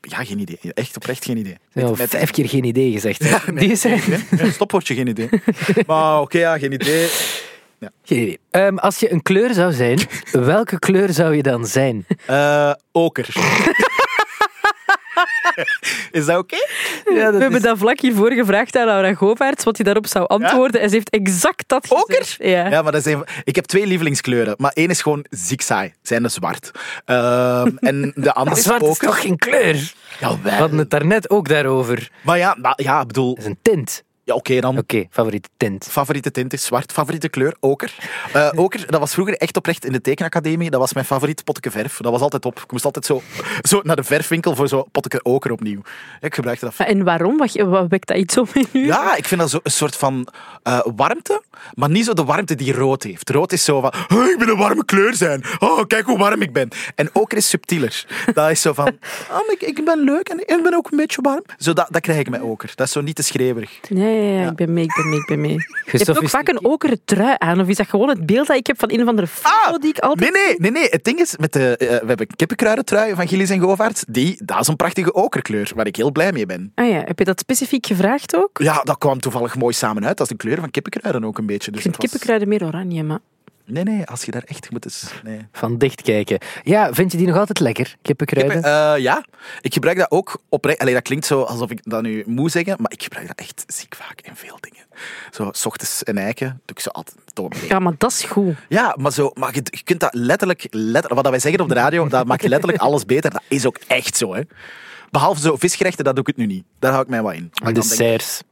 ja, 0.00 0.24
geen 0.24 0.38
idee. 0.38 0.58
Echt 0.74 0.96
oprecht 0.96 1.24
geen 1.24 1.36
idee. 1.36 1.56
Al 1.74 1.94
Met- 1.94 2.10
vijf 2.10 2.30
keer 2.30 2.48
geen 2.48 2.64
idee 2.64 2.92
gezegd. 2.92 3.22
hè. 3.30 3.52
Die 3.60 3.76
zijn... 3.76 4.00
Nee, 4.30 4.50
stopwoordje, 4.52 4.94
geen 4.94 5.06
idee. 5.06 5.28
Maar 5.86 6.20
oké, 6.20 6.38
ja, 6.38 6.58
geen 6.58 6.72
idee. 6.72 7.08
Geen 8.02 8.22
idee. 8.22 8.38
Ehm, 8.50 8.76
als 8.76 8.98
je 8.98 9.12
een 9.12 9.22
kleur 9.22 9.54
zou 9.54 9.72
zijn, 9.72 9.98
welke 10.32 10.78
kleur 10.78 11.12
zou 11.12 11.36
je 11.36 11.42
dan 11.42 11.66
zijn? 11.66 12.06
Eh, 12.26 12.72
oker. 12.92 13.28
Is 16.10 16.26
dat 16.26 16.38
oké? 16.38 16.56
Ja, 17.14 17.32
We 17.32 17.38
hebben 17.38 17.62
dat 17.62 17.78
vlak 17.78 18.00
hiervoor 18.00 18.32
gevraagd 18.32 18.76
aan 18.76 18.84
Laura 18.86 19.14
Govaerts 19.14 19.64
wat 19.64 19.76
hij 19.76 19.84
daarop 19.84 20.06
zou 20.06 20.26
antwoorden. 20.26 20.80
En 20.80 20.88
ze 20.88 20.94
heeft 20.94 21.10
exact 21.10 21.64
dat 21.66 21.90
Oker? 21.90 22.16
gezegd. 22.16 22.36
Ja. 22.42 22.68
Ja, 22.68 22.82
maar 22.82 22.92
dat 22.92 23.06
is 23.06 23.12
een 23.12 23.24
ik 23.44 23.54
heb 23.54 23.64
twee 23.64 23.86
lievelingskleuren, 23.86 24.54
maar 24.58 24.70
één 24.74 24.88
is 24.88 25.02
gewoon 25.02 25.24
zigzag, 25.30 25.88
zijn 26.02 26.22
de 26.22 26.28
zwart. 26.28 26.70
Ehm, 27.04 27.76
en 27.90 28.12
de 28.14 28.32
andere 28.32 28.56
is 28.56 28.62
Zwart 28.62 28.82
is 28.82 28.98
toch 28.98 29.20
geen 29.20 29.36
kleur? 29.36 29.72
We 29.72 29.90
Jawel. 30.20 30.52
hadden 30.52 30.78
het 30.78 30.90
daarnet 30.90 31.30
ook 31.30 31.48
daarover. 31.48 32.10
Maar 32.22 32.38
ja, 32.38 32.56
maar, 32.60 32.82
ja, 32.82 33.00
ik 33.00 33.06
bedoel, 33.06 33.34
Dat 33.34 33.44
is 33.44 33.50
een 33.50 33.58
tint. 33.62 34.02
Ja, 34.26 34.34
oké 34.34 34.60
dan. 34.60 34.78
Oké, 34.78 35.06
favoriete 35.10 35.48
tint. 35.56 35.86
Favoriete 35.90 36.30
tint 36.30 36.52
is 36.52 36.64
zwart. 36.64 36.92
Favoriete 36.92 37.28
kleur, 37.28 37.56
oker. 37.60 37.94
Eh, 38.32 38.50
oker, 38.54 38.86
dat 38.90 39.00
was 39.00 39.12
vroeger 39.12 39.36
echt 39.36 39.56
oprecht 39.56 39.84
in 39.84 39.92
de 39.92 40.00
tekenacademie. 40.00 40.70
Dat 40.70 40.80
was 40.80 40.92
mijn 40.92 41.06
favoriete 41.06 41.44
potje 41.44 41.70
verf. 41.70 41.96
Dat 41.96 42.12
was 42.12 42.20
altijd 42.20 42.44
op. 42.44 42.60
Ik 42.60 42.72
moest 42.72 42.84
altijd 42.84 43.06
zo, 43.06 43.22
zo 43.62 43.80
naar 43.82 43.96
de 43.96 44.04
verfwinkel 44.04 44.54
voor 44.56 44.68
zo'n 44.68 44.84
potje 44.92 45.24
oker 45.24 45.52
opnieuw. 45.52 45.80
Ik 46.20 46.34
gebruikte 46.34 46.64
dat. 46.64 46.86
En 46.86 47.04
waarom? 47.04 47.36
Wat, 47.36 47.52
wat 47.52 47.86
wekt 47.88 48.08
dat 48.08 48.16
iets 48.16 48.38
op 48.38 48.48
in 48.54 48.66
u? 48.72 48.86
Ja, 48.86 49.16
ik 49.16 49.24
vind 49.24 49.40
dat 49.40 49.50
zo 49.50 49.60
een 49.62 49.70
soort 49.70 49.96
van 49.96 50.28
eh, 50.62 50.80
warmte, 50.96 51.42
maar 51.74 51.90
niet 51.90 52.04
zo 52.04 52.12
de 52.12 52.24
warmte 52.24 52.54
die 52.54 52.72
rood 52.72 53.02
heeft. 53.02 53.30
Rood 53.30 53.52
is 53.52 53.64
zo 53.64 53.80
van, 53.80 53.92
"Oh, 54.14 54.26
ik 54.26 54.38
ben 54.38 54.48
een 54.48 54.56
warme 54.56 54.84
kleur 54.84 55.14
zijn. 55.14 55.44
Oh, 55.58 55.86
kijk 55.86 56.04
hoe 56.06 56.18
warm 56.18 56.42
ik 56.42 56.52
ben. 56.52 56.68
En 56.94 57.10
oker 57.12 57.36
is 57.36 57.48
subtieler. 57.48 58.06
Dat 58.34 58.50
is 58.50 58.60
zo 58.60 58.72
van, 58.72 58.98
oh, 59.30 59.52
ik, 59.52 59.62
ik 59.62 59.84
ben 59.84 59.98
leuk 59.98 60.28
en 60.28 60.38
ik 60.38 60.62
ben 60.62 60.74
ook 60.74 60.90
een 60.90 60.96
beetje 60.96 61.22
warm. 61.22 61.44
Zo, 61.58 61.72
dat, 61.72 61.86
dat 61.90 62.02
krijg 62.02 62.18
ik 62.18 62.30
met 62.30 62.40
oker. 62.40 62.72
Dat 62.74 62.86
is 62.86 62.92
zo 62.92 63.00
niet 63.00 63.16
te 63.16 63.22
schreeuwerig. 63.22 63.70
Ja, 63.88 64.08
ja, 64.16 64.50
ik 64.50 64.56
ben 64.56 64.72
mee, 64.72 64.84
ik 64.84 64.94
ben 64.96 65.08
mee, 65.08 65.18
ik 65.18 65.26
ben 65.26 65.40
mee. 65.40 65.52
Je 65.92 66.04
hebt 66.04 66.18
ook 66.18 66.28
vaak 66.28 66.48
een 66.48 66.64
okere 66.64 66.98
trui 67.04 67.34
aan. 67.38 67.60
Of 67.60 67.68
is 67.68 67.76
dat 67.76 67.88
gewoon 67.88 68.08
het 68.08 68.26
beeld 68.26 68.46
dat 68.46 68.56
ik 68.56 68.66
heb 68.66 68.78
van 68.78 68.90
een 68.92 69.02
of 69.02 69.08
andere 69.08 69.26
foto 69.26 69.78
die 69.78 69.90
ik 69.90 69.98
altijd... 69.98 70.32
Nee, 70.32 70.42
nee, 70.46 70.56
nee, 70.58 70.70
nee. 70.70 70.88
Het 70.90 71.04
ding 71.04 71.18
is, 71.18 71.36
met 71.36 71.52
de, 71.52 71.76
eh, 71.76 71.88
we 71.88 72.06
hebben 72.06 72.26
kippenkruidentrui 72.36 73.14
van 73.14 73.28
Gilles 73.28 73.50
en 73.50 73.60
Govaerts. 73.60 74.04
Die, 74.08 74.36
dat 74.44 74.60
is 74.60 74.68
een 74.68 74.76
prachtige 74.76 75.12
okerkleur, 75.12 75.70
waar 75.74 75.86
ik 75.86 75.96
heel 75.96 76.12
blij 76.12 76.32
mee 76.32 76.46
ben. 76.46 76.72
Ah 76.74 76.88
ja, 76.88 77.02
heb 77.04 77.18
je 77.18 77.24
dat 77.24 77.40
specifiek 77.40 77.86
gevraagd 77.86 78.36
ook? 78.36 78.58
Ja, 78.62 78.80
dat 78.82 78.98
kwam 78.98 79.20
toevallig 79.20 79.56
mooi 79.56 79.74
samen 79.74 80.06
uit. 80.06 80.16
Dat 80.16 80.30
is 80.30 80.36
de 80.36 80.42
kleur 80.42 80.60
van 80.60 80.70
kippenkruiden 80.70 81.24
ook 81.24 81.38
een 81.38 81.46
beetje. 81.46 81.70
Dus 81.70 81.76
Ik 81.76 81.82
vind 81.82 81.96
was- 81.96 82.04
kippenkruiden 82.04 82.48
meer 82.48 82.64
oranje, 82.64 83.02
maar... 83.02 83.18
Nee, 83.66 83.82
nee, 83.82 84.04
als 84.04 84.24
je 84.24 84.30
daar 84.30 84.42
echt 84.44 84.70
moet 84.70 84.84
eens... 84.84 85.10
Nee. 85.24 85.40
Van 85.52 85.78
dicht 85.78 86.02
kijken. 86.02 86.38
Ja, 86.62 86.92
vind 86.92 87.12
je 87.12 87.18
die 87.18 87.26
nog 87.26 87.36
altijd 87.36 87.60
lekker? 87.60 87.96
Kippenkruiden? 88.02 88.62
Eh, 88.62 89.02
ja, 89.02 89.24
ik 89.60 89.72
gebruik 89.72 89.98
dat 89.98 90.10
ook 90.10 90.40
oprecht. 90.48 90.78
Allee, 90.78 90.94
dat 90.94 91.02
klinkt 91.02 91.26
zo 91.26 91.42
alsof 91.42 91.70
ik 91.70 91.80
dat 91.82 92.02
nu 92.02 92.22
moet 92.26 92.52
zeggen, 92.52 92.76
maar 92.78 92.92
ik 92.92 93.02
gebruik 93.02 93.26
dat 93.26 93.38
echt 93.38 93.64
ziek 93.66 93.94
vaak 93.94 94.20
in 94.20 94.36
veel 94.36 94.58
dingen. 94.60 94.84
Zo, 95.30 95.48
s 95.52 95.66
ochtends 95.66 96.00
een 96.04 96.18
eiken, 96.18 96.48
doe 96.48 96.76
ik 96.76 96.80
zo 96.80 96.90
altijd 96.90 97.16
mee. 97.34 97.68
Ja, 97.68 97.78
maar 97.78 97.94
dat 97.98 98.10
is 98.10 98.22
goed. 98.22 98.54
Ja, 98.68 98.96
maar, 98.98 99.12
zo, 99.12 99.30
maar 99.34 99.54
je, 99.54 99.62
je 99.64 99.82
kunt 99.84 100.00
dat 100.00 100.14
letterlijk, 100.14 100.66
letterlijk... 100.70 101.22
Wat 101.22 101.30
wij 101.30 101.40
zeggen 101.40 101.60
op 101.60 101.68
de 101.68 101.74
radio, 101.74 102.08
dat 102.08 102.26
maakt 102.26 102.46
letterlijk 102.46 102.82
alles 102.82 103.04
beter. 103.04 103.30
Dat 103.30 103.42
is 103.48 103.66
ook 103.66 103.78
echt 103.86 104.16
zo, 104.16 104.34
hè. 104.34 104.42
Behalve 105.10 105.40
zo 105.40 105.56
visgerechten, 105.56 106.04
dat 106.04 106.14
doe 106.14 106.24
ik 106.24 106.36
het 106.36 106.46
nu 106.46 106.54
niet. 106.54 106.64
Daar 106.78 106.90
hou 106.90 107.02
ik 107.02 107.08
mij 107.10 107.22
wat 107.22 107.32
in. 107.34 107.50
Maar 107.54 107.68
En 107.68 107.74
dan 107.74 107.86
denk 107.86 107.98
desserts. 107.98 108.42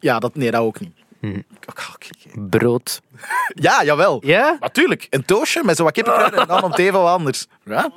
ja, 0.00 0.18
dat, 0.18 0.34
nee, 0.34 0.50
dat 0.50 0.60
ook 0.60 0.80
niet. 0.80 0.94
Hm. 1.20 1.40
Oké. 1.66 2.08
Brood. 2.48 3.00
Ja, 3.54 3.84
jawel. 3.84 4.22
Ja? 4.26 4.56
Natuurlijk. 4.60 5.06
Een 5.10 5.24
toastje 5.24 5.64
met 5.64 5.76
zo 5.76 5.84
wat 5.84 5.92
kippenkruiden 5.92 6.40
en 6.42 6.46
dan 6.46 6.62
om 6.62 6.70
het 6.70 6.78
even 6.78 7.00
wat 7.00 7.08
anders. 7.08 7.46
Ja? 7.64 7.90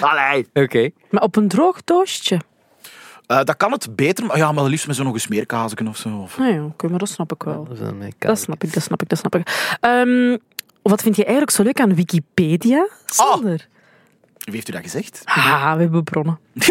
Allee. 0.00 0.48
Oké. 0.52 0.90
Maar 1.10 1.22
op 1.22 1.36
een 1.36 1.48
droog 1.48 1.80
toastje. 1.80 2.40
Eh, 3.26 3.44
dat 3.44 3.56
kan 3.56 3.72
het 3.72 3.96
beter, 3.96 4.26
maar, 4.26 4.36
ja, 4.36 4.52
maar 4.52 4.64
liefst 4.64 4.86
met 4.86 4.96
zo'n 4.96 5.04
nog 5.04 5.20
smeerkazen 5.20 5.88
of 5.88 5.96
zo. 5.96 6.08
Of... 6.08 6.38
Nou 6.38 6.54
ja, 6.54 6.64
oké, 6.64 6.88
maar 6.88 6.98
dat 6.98 7.08
snap 7.08 7.32
ik 7.32 7.42
wel. 7.42 7.64
Dat, 7.64 7.78
een 7.78 8.12
Dat 8.18 8.38
snap 8.38 8.64
ik, 8.64 8.72
dat 8.72 8.82
snap 8.82 9.02
ik, 9.02 9.08
dat 9.08 9.18
snap 9.18 9.34
ik. 9.34 9.76
Ehm, 9.80 10.36
wat 10.82 11.02
vind 11.02 11.16
je 11.16 11.22
eigenlijk 11.22 11.52
zo 11.52 11.62
leuk 11.62 11.80
aan 11.80 11.94
Wikipedia, 11.94 12.88
Sander? 13.06 13.68
Wie 14.38 14.54
heeft 14.54 14.68
u 14.68 14.72
dat 14.72 14.82
gezegd? 14.82 15.22
Ah, 15.24 15.74
we 15.74 15.80
hebben 15.80 16.04
bronnen. 16.04 16.38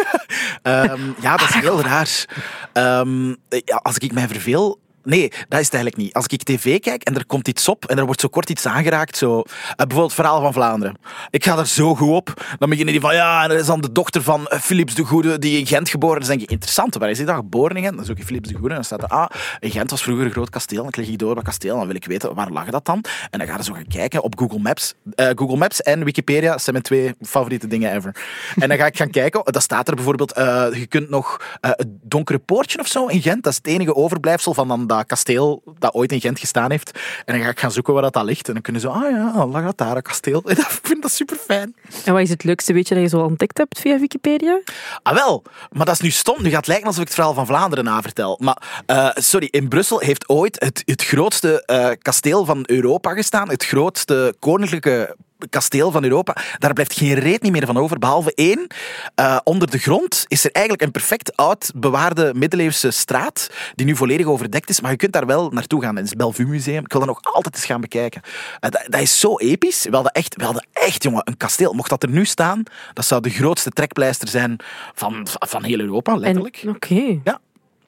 Ehm, 0.61 1.01
ja, 1.21 1.37
dat 1.37 1.49
is 1.49 1.55
heel 1.55 1.81
raar. 1.81 2.25
Ehm, 2.73 3.27
ja, 3.49 3.75
als 3.83 3.97
ik 3.97 4.13
mij 4.13 4.27
verveel. 4.27 4.79
Nee, 5.03 5.29
dat 5.29 5.59
is 5.59 5.65
het 5.65 5.73
eigenlijk 5.73 5.97
niet. 5.97 6.13
Als 6.13 6.25
ik 6.25 6.43
tv 6.43 6.79
kijk 6.79 7.03
en 7.03 7.15
er 7.15 7.25
komt 7.25 7.47
iets 7.47 7.67
op 7.67 7.85
en 7.85 7.97
er 7.97 8.05
wordt 8.05 8.21
zo 8.21 8.27
kort 8.27 8.49
iets 8.49 8.65
aangeraakt, 8.65 9.17
zo, 9.17 9.39
eh, 9.39 9.45
bijvoorbeeld 9.75 10.11
het 10.11 10.13
verhaal 10.13 10.41
van 10.41 10.53
Vlaanderen. 10.53 10.97
Ik 11.29 11.43
ga 11.43 11.57
er 11.57 11.67
zo 11.67 11.95
goed 11.95 12.09
op. 12.09 12.43
Dan 12.59 12.69
beginnen 12.69 12.93
die 12.93 13.01
van, 13.01 13.15
ja, 13.15 13.43
en 13.43 13.49
dat 13.49 13.59
is 13.59 13.65
dan 13.65 13.81
de 13.81 13.91
dochter 13.91 14.21
van 14.21 14.47
eh, 14.47 14.59
Philips 14.59 14.95
de 14.95 15.03
Goede 15.03 15.39
die 15.39 15.59
in 15.59 15.67
Gent 15.67 15.89
geboren 15.89 16.21
is. 16.21 16.27
Dan 16.27 16.37
denk 16.37 16.49
je, 16.49 16.53
interessant, 16.53 16.95
waar 16.95 17.09
is 17.09 17.17
hij 17.17 17.25
dan 17.25 17.35
geboren 17.35 17.75
in 17.75 17.83
Gent? 17.83 17.95
Dan 17.95 18.05
zoek 18.05 18.17
je 18.17 18.25
Philips 18.25 18.47
de 18.47 18.53
Goede 18.53 18.69
en 18.69 18.75
dan 18.75 18.83
staat 18.83 19.03
er, 19.03 19.07
ah, 19.07 19.29
Gent 19.59 19.89
was 19.89 20.03
vroeger 20.03 20.25
een 20.25 20.31
groot 20.31 20.49
kasteel. 20.49 20.81
Dan 20.81 20.91
klik 20.91 21.07
ik 21.07 21.19
door 21.19 21.35
dat 21.35 21.43
kasteel 21.43 21.77
dan 21.77 21.87
wil 21.87 21.95
ik 21.95 22.05
weten, 22.05 22.35
waar 22.35 22.49
lag 22.49 22.69
dat 22.69 22.85
dan? 22.85 23.03
En 23.29 23.39
dan 23.39 23.47
ga 23.47 23.57
je 23.57 23.63
zo 23.63 23.73
gaan 23.73 23.87
kijken 23.87 24.23
op 24.23 24.39
Google 24.39 24.59
Maps. 24.59 24.93
Eh, 25.15 25.29
Google 25.35 25.57
Maps 25.57 25.81
en 25.81 26.03
Wikipedia 26.03 26.57
zijn 26.57 26.71
mijn 26.71 26.83
twee 26.83 27.15
favoriete 27.21 27.67
dingen 27.67 27.95
ever. 27.95 28.15
En 28.55 28.69
dan 28.69 28.77
ga 28.77 28.85
ik 28.85 28.97
gaan 28.97 29.09
kijken, 29.09 29.41
dat 29.43 29.61
staat 29.61 29.87
er 29.87 29.95
bijvoorbeeld, 29.95 30.33
je 30.75 30.85
kunt 30.89 31.09
nog 31.09 31.57
het 31.61 31.87
donkere 32.01 32.39
poortje 32.39 32.79
of 32.79 32.87
zo 32.87 33.07
in 33.07 33.21
Gent, 33.21 33.43
dat 33.43 33.51
is 33.51 33.57
het 33.57 33.67
enige 33.67 33.95
overblijfsel 33.95 34.53
van 34.53 34.67
dan 34.67 34.87
dat 34.97 35.05
kasteel 35.05 35.63
dat 35.79 35.93
ooit 35.93 36.11
in 36.11 36.21
Gent 36.21 36.39
gestaan 36.39 36.71
heeft. 36.71 36.91
En 37.25 37.33
dan 37.33 37.43
ga 37.43 37.49
ik 37.49 37.59
gaan 37.59 37.71
zoeken 37.71 37.93
waar 37.93 38.01
dat, 38.01 38.13
dat 38.13 38.23
ligt. 38.23 38.47
En 38.47 38.53
dan 38.53 38.61
kunnen 38.61 38.81
ze, 38.81 38.87
ah 38.87 39.11
ja, 39.11 39.31
dan 39.35 39.51
lag 39.51 39.63
dat 39.63 39.77
daar, 39.77 39.95
een 39.95 40.01
kasteel. 40.01 40.41
En 40.45 40.57
ik 40.67 40.79
vind 40.83 41.01
dat 41.01 41.11
super 41.11 41.35
fijn. 41.37 41.75
En 42.05 42.13
wat 42.13 42.21
is 42.21 42.29
het 42.29 42.43
leukste 42.43 42.73
weetje 42.73 42.93
dat 42.93 43.03
je 43.03 43.09
zo 43.09 43.19
ontdekt 43.19 43.57
hebt 43.57 43.79
via 43.79 43.99
Wikipedia? 43.99 44.61
Ah 45.03 45.13
wel, 45.13 45.43
maar 45.71 45.85
dat 45.85 45.95
is 45.95 46.01
nu 46.01 46.09
stom. 46.09 46.41
Nu 46.41 46.49
gaat 46.49 46.57
het 46.57 46.67
lijken 46.67 46.87
alsof 46.87 47.01
ik 47.01 47.07
het 47.07 47.15
verhaal 47.15 47.33
van 47.33 47.45
Vlaanderen 47.45 47.85
navertel. 47.85 48.37
Maar 48.41 48.83
eh, 48.85 49.09
sorry, 49.13 49.47
in 49.51 49.67
Brussel 49.67 49.99
heeft 49.99 50.29
ooit 50.29 50.59
het, 50.59 50.81
het 50.85 51.03
grootste 51.03 51.65
eh, 51.65 51.89
kasteel 52.01 52.45
van 52.45 52.63
Europa 52.65 53.13
gestaan. 53.13 53.49
Het 53.49 53.65
grootste 53.65 54.35
koninklijke 54.39 55.15
kasteel 55.49 55.91
van 55.91 56.03
Europa. 56.03 56.35
Daar 56.57 56.73
blijft 56.73 56.93
geen 56.93 57.13
reet 57.13 57.41
niet 57.41 57.51
meer 57.51 57.65
van 57.65 57.77
over, 57.77 57.99
behalve 57.99 58.33
één. 58.35 58.67
Eh, 59.15 59.37
onder 59.43 59.71
de 59.71 59.77
grond 59.77 60.25
is 60.27 60.43
er 60.43 60.51
eigenlijk 60.51 60.85
een 60.85 60.91
perfect 60.91 61.35
oud 61.35 61.71
bewaarde 61.75 62.33
middeleeuwse 62.35 62.91
straat, 62.91 63.49
die 63.75 63.85
nu 63.85 63.95
volledig 63.95 64.25
overdekt 64.25 64.69
is, 64.69 64.81
maar 64.81 64.91
je 64.91 64.97
kunt 64.97 65.13
daar 65.13 65.25
wel 65.25 65.49
naartoe 65.49 65.81
gaan. 65.81 65.95
Dat 65.95 66.03
is 66.03 66.09
het 66.09 66.17
Bellevue 66.17 66.45
Museum. 66.45 66.83
Ik 66.83 66.91
wil 66.91 67.05
dat 67.05 67.09
nog 67.09 67.33
altijd 67.33 67.55
eens 67.55 67.65
gaan 67.65 67.81
bekijken. 67.81 68.21
Eh, 68.59 68.69
dat, 68.69 68.85
dat 68.85 69.01
is 69.01 69.19
zo 69.19 69.37
episch. 69.37 69.83
We 69.83 69.95
hadden, 69.95 70.11
echt, 70.11 70.35
we 70.35 70.43
hadden 70.43 70.67
echt, 70.73 71.03
jongen, 71.03 71.21
een 71.23 71.37
kasteel. 71.37 71.73
Mocht 71.73 71.89
dat 71.89 72.03
er 72.03 72.09
nu 72.09 72.25
staan, 72.25 72.63
dat 72.93 73.05
zou 73.05 73.21
de 73.21 73.29
grootste 73.29 73.69
trekpleister 73.69 74.27
zijn 74.27 74.55
van, 74.93 75.27
van 75.29 75.63
heel 75.63 75.79
Europa, 75.79 76.15
letterlijk. 76.15 76.63
Oké. 76.67 77.19
Ja. 77.23 77.39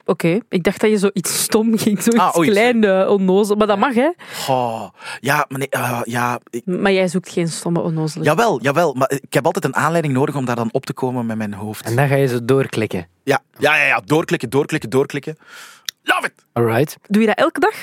Oké, 0.06 0.38
ik 0.48 0.62
dacht 0.62 0.80
dat 0.80 0.90
je 0.90 0.98
zoiets 0.98 1.42
stom 1.42 1.78
ging, 1.78 2.02
zoiets 2.02 2.24
Ah, 2.24 2.36
oei, 2.36 2.50
klein, 2.50 3.08
onnozel. 3.08 3.56
Maar 3.56 3.66
dat 3.66 3.78
mag, 3.78 3.94
hè? 3.94 4.10
Oh, 4.48 4.88
ja, 5.20 5.44
maar 5.48 5.58
nee, 5.58 5.68
eh, 5.68 6.00
ja, 6.04 6.38
ik- 6.50 6.66
Maar 6.66 6.92
jij 6.92 7.08
zoekt 7.08 7.28
geen 7.30 7.48
stomme 7.48 7.80
onnozelen. 7.80 8.26
jawel, 8.26 8.62
jawel. 8.62 8.94
Maar 8.94 9.10
ik 9.22 9.32
heb 9.34 9.44
altijd 9.46 9.64
een 9.64 9.76
aanleiding 9.76 10.14
nodig 10.14 10.36
om 10.36 10.44
daar 10.44 10.56
dan 10.56 10.68
op 10.72 10.86
te 10.86 10.92
komen 10.92 11.26
met 11.26 11.36
mijn 11.36 11.54
hoofd. 11.54 11.84
En 11.84 11.96
dan 11.96 12.08
ga 12.08 12.14
je 12.14 12.26
zo 12.28 12.44
doorklikken. 12.44 13.08
Ja, 13.22 13.40
ja, 13.58 13.76
ja, 13.76 13.84
ja. 13.86 14.00
doorklikken, 14.04 14.50
doorklikken, 14.50 14.90
doorklikken. 14.90 15.36
Love 16.24 16.34
it! 16.36 16.42
Alright. 16.52 16.96
Doe 17.08 17.20
je 17.20 17.26
dat 17.26 17.38
elke 17.38 17.60
dag? 17.60 17.74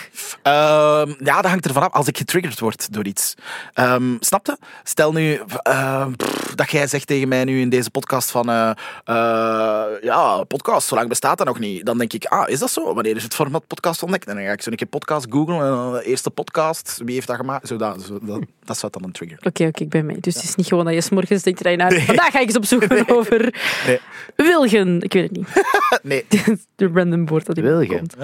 Ehm, 0.41 1.13
ja, 1.23 1.41
dat 1.41 1.45
hangt 1.51 1.65
ervan 1.65 1.83
af 1.83 1.93
als 1.93 2.07
ik 2.07 2.17
getriggerd 2.17 2.59
word 2.59 2.93
door 2.93 3.05
iets. 3.05 3.33
Ehm 3.73 4.15
snap 4.19 4.45
je? 4.45 4.57
Stel 4.83 5.11
nu 5.11 5.39
ehm, 5.61 6.11
pff, 6.11 6.55
dat 6.55 6.69
jij 6.71 6.87
zegt 6.87 7.07
tegen 7.07 7.27
mij 7.27 7.43
nu 7.43 7.61
in 7.61 7.69
deze 7.69 7.89
podcast 7.89 8.31
van... 8.31 8.49
eh, 8.49 8.69
eh, 9.05 9.85
ja, 10.01 10.43
podcast, 10.43 10.87
zo 10.87 10.95
lang 10.95 11.09
bestaat 11.09 11.37
dat 11.37 11.47
nog 11.47 11.59
niet. 11.59 11.85
Dan 11.85 11.97
denk 11.97 12.13
ik, 12.13 12.25
ah, 12.25 12.49
is 12.49 12.59
dat 12.59 12.69
zo? 12.71 12.93
Wanneer 12.93 13.15
is 13.15 13.23
het 13.23 13.33
format 13.35 13.67
podcast 13.67 14.03
ontdekt? 14.03 14.27
En 14.27 14.35
dan 14.35 14.43
ga 14.45 14.51
ik 14.51 14.61
zo 14.61 14.69
een 14.71 14.75
keer 14.77 14.87
podcast 14.87 15.25
googlen. 15.29 15.55
En 15.59 15.71
dan 15.71 15.93
de 15.93 16.03
eerste 16.03 16.29
podcast, 16.29 17.01
wie 17.05 17.13
heeft 17.15 17.27
dat 17.27 17.35
gemaakt? 17.35 17.67
Zo, 17.67 17.75
dat, 17.77 18.01
zo, 18.01 18.19
dat, 18.21 18.39
dat 18.63 18.77
zou 18.77 18.91
dan 18.91 19.03
een 19.03 19.11
trigger. 19.11 19.37
Oké, 19.43 19.65
oké, 19.65 19.83
ik 19.83 19.89
ben 19.89 20.05
mee. 20.05 20.19
Dus 20.19 20.35
het 20.35 20.43
is 20.43 20.55
niet 20.55 20.67
gewoon 20.67 20.85
dat 20.85 20.93
je 20.93 21.01
s'morgens 21.01 21.43
denkt, 21.43 21.63
dat 21.63 21.71
je 21.71 21.77
nou, 21.77 22.01
vandaag 22.01 22.31
ga 22.31 22.39
ik 22.39 22.47
eens 22.47 22.57
opzoeken 22.57 23.09
over 23.17 23.53
Nee. 23.85 23.99
Wilgen. 24.35 25.01
Ik 25.01 25.13
weet 25.13 25.23
het 25.29 25.37
niet. 25.37 25.47
Nee. 26.03 26.25
De 26.75 26.89
random 26.93 27.27
woord 27.27 27.45
dat 27.45 27.57
in 27.57 27.63
me 27.63 27.69
Wilgen. 27.69 27.97
komt. 27.97 28.15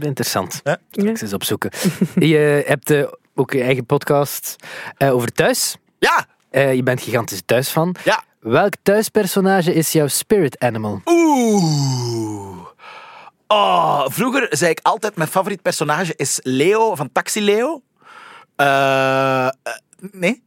Interessant. 0.00 0.60
Ja. 0.64 0.78
Ik 0.90 1.04
eens 1.22 1.32
opzoeken. 1.32 1.70
je 2.14 2.62
hebt 2.66 2.90
eh, 2.90 3.04
ook 3.34 3.52
je 3.52 3.62
eigen 3.62 3.86
podcast 3.86 4.56
eh, 4.96 5.14
over 5.14 5.32
thuis. 5.32 5.76
Ja, 5.98 6.26
Eh, 6.50 6.74
je 6.74 6.82
bent 6.82 7.02
gigantisch 7.02 7.42
thuisfan. 7.46 7.94
ja. 8.04 8.22
Welk 8.40 8.72
thuispersonage 8.82 9.74
is 9.74 9.92
jouw 9.92 10.06
spirit 10.06 10.58
animal? 10.58 11.00
Oeh. 11.04 12.58
Oh, 13.46 14.04
vroeger 14.08 14.46
zei 14.50 14.70
ik 14.70 14.78
altijd, 14.82 15.16
mijn 15.16 15.28
favoriet 15.28 15.62
personage 15.62 16.12
is 16.16 16.38
Leo 16.42 16.94
van 16.94 17.12
Taxi 17.12 17.40
Leo. 17.40 17.82
Nee? 20.10 20.42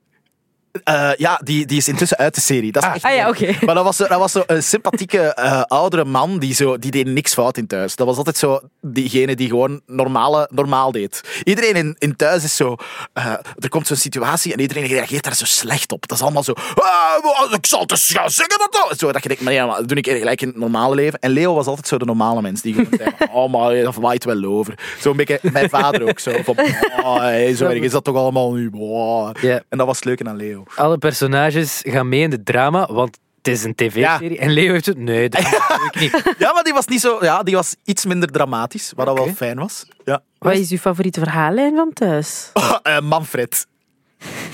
Eh, 0.83 1.11
ja, 1.17 1.39
die, 1.43 1.65
die 1.65 1.77
is 1.77 1.87
intussen 1.87 2.17
uit 2.17 2.35
de 2.35 2.41
serie. 2.41 2.71
Dat 2.71 2.83
is 2.83 2.89
echt 2.89 3.03
Ah 3.03 3.15
ja, 3.15 3.25
leuk. 3.25 3.35
oké. 3.51 3.65
Maar 3.65 3.75
dat 3.75 3.83
was, 3.83 3.95
zo, 3.95 4.07
dat 4.07 4.19
was 4.19 4.31
zo 4.31 4.43
een 4.47 4.63
sympathieke 4.63 5.19
eh, 5.33 5.61
oudere 5.61 6.05
man 6.05 6.39
die, 6.39 6.53
zo, 6.53 6.77
die 6.77 6.91
deed 6.91 7.05
niks 7.07 7.33
fout 7.33 7.57
in 7.57 7.67
thuis. 7.67 7.95
Dat 7.95 8.07
was 8.07 8.17
altijd 8.17 8.37
zo 8.37 8.59
diegene 8.81 9.35
die 9.35 9.47
gewoon 9.49 9.81
normale, 9.85 10.47
normaal 10.51 10.91
deed. 10.91 11.21
Iedereen 11.43 11.75
in, 11.75 11.95
in 11.99 12.15
thuis 12.15 12.43
is 12.43 12.55
zo... 12.55 12.75
eh, 13.13 13.25
er 13.59 13.69
komt 13.69 13.87
zo'n 13.87 13.95
situatie 13.97 14.53
en 14.53 14.59
iedereen 14.59 14.85
reageert 14.85 15.23
daar 15.23 15.35
zo 15.35 15.45
slecht 15.45 15.91
op. 15.91 16.07
Dat 16.07 16.17
is 16.17 16.23
allemaal 16.23 16.43
zo... 16.43 16.53
"Ah, 16.75 17.51
ik 17.53 17.65
zal 17.65 17.79
het 17.79 17.91
eens 17.91 18.11
gaan 18.13 18.29
zeggen 18.29 18.59
dat. 18.71 18.93
Zo, 18.99 19.11
dat 19.11 19.21
je 19.23 19.27
denkt, 19.27 19.43
maar 19.43 19.53
ja, 19.53 19.65
maar 19.65 19.77
dat 19.77 19.87
doe 19.87 19.97
ik 19.97 20.07
gelijk 20.07 20.41
in 20.41 20.47
het 20.47 20.57
normale 20.57 20.95
leven. 20.95 21.19
En 21.19 21.31
Leo 21.31 21.53
was 21.53 21.65
altijd 21.67 21.87
zo 21.87 21.97
de 21.97 22.05
normale 22.05 22.41
mens. 22.41 22.61
Die 22.61 22.73
gewoon 22.73 22.87
zei, 22.97 23.09
oh, 23.33 23.51
maar 23.51 23.83
dat 23.83 23.95
waait 23.95 24.23
wel 24.25 24.43
over. 24.43 24.73
Zo'n 24.99 25.17
beetje 25.17 25.39
mijn 25.41 25.69
vader 25.69 26.09
ook. 26.09 26.19
Zo 26.19 26.31
van, 26.43 26.55
oh, 27.03 27.17
hey, 27.17 27.55
zo 27.55 27.65
erg 27.65 27.81
is 27.81 27.91
dat 27.91 28.03
toch 28.03 28.15
allemaal 28.15 28.53
nu. 28.53 28.69
Oh. 28.73 29.29
En 29.69 29.77
dat 29.77 29.85
was 29.87 29.95
het 29.95 30.05
leuke 30.05 30.25
aan 30.25 30.35
Leo. 30.35 30.62
Alle 30.75 30.97
personages 30.97 31.81
gaan 31.85 32.09
mee 32.09 32.21
in 32.21 32.29
de 32.29 32.43
drama, 32.43 32.87
want 32.91 33.17
het 33.37 33.47
is 33.53 33.63
een 33.63 33.75
tv-serie. 33.75 34.37
En 34.37 34.51
Leo 34.51 34.71
heeft 34.71 34.85
het... 34.85 34.97
Nee, 34.97 35.29
dat 35.29 35.41
doe 35.67 35.89
ik 35.91 35.99
niet. 35.99 36.35
Ja, 36.37 36.53
maar 36.53 36.63
die 36.63 36.73
was 36.73 36.87
niet 36.87 36.99
zo. 37.01 37.17
Ja, 37.21 37.43
die 37.43 37.55
was 37.55 37.75
iets 37.83 38.05
minder 38.05 38.31
dramatisch, 38.31 38.91
wat 38.95 39.05
dat 39.05 39.17
wel 39.17 39.33
fijn 39.33 39.57
was. 39.57 39.85
Ja. 40.05 40.21
Wat 40.37 40.53
is 40.55 40.71
uw 40.71 40.77
favoriete 40.77 41.19
verhaallijn 41.19 41.75
van 41.75 41.93
thuis? 41.93 42.49
Oh, 42.53 42.75
eh, 42.83 42.99
Manfred. 42.99 43.67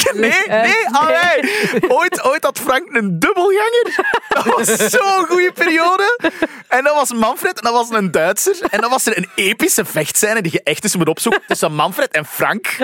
Nee, 0.14 0.32
Eh, 0.32 0.62
nee, 0.62 1.42
nee. 1.72 1.92
Ooit, 1.92 2.24
ooit 2.24 2.44
had 2.44 2.60
Frank 2.60 2.88
een 2.92 3.20
dubbelganger. 3.20 3.96
Dat 4.30 4.46
was 4.46 4.68
zo'n 4.78 5.26
goede 5.28 5.52
periode. 5.54 6.20
En 6.68 6.84
dat 6.84 6.96
was 6.96 7.14
Manfred 7.14 7.58
en 7.58 7.64
dat 7.64 7.74
was 7.74 7.90
een 7.90 8.12
Duitser. 8.12 8.58
En 8.70 8.82
dan 8.82 8.90
was 8.90 9.06
er 9.06 9.18
een 9.18 9.28
epische 9.36 9.86
vechtscène 9.86 10.42
die 10.42 10.52
je 10.52 10.64
echt 10.64 10.84
eens 10.84 10.96
moet 10.96 11.08
opzoeken 11.08 11.42
tussen 11.48 11.74
Manfred 11.74 12.12
en 12.12 12.26
Frank. 12.26 12.78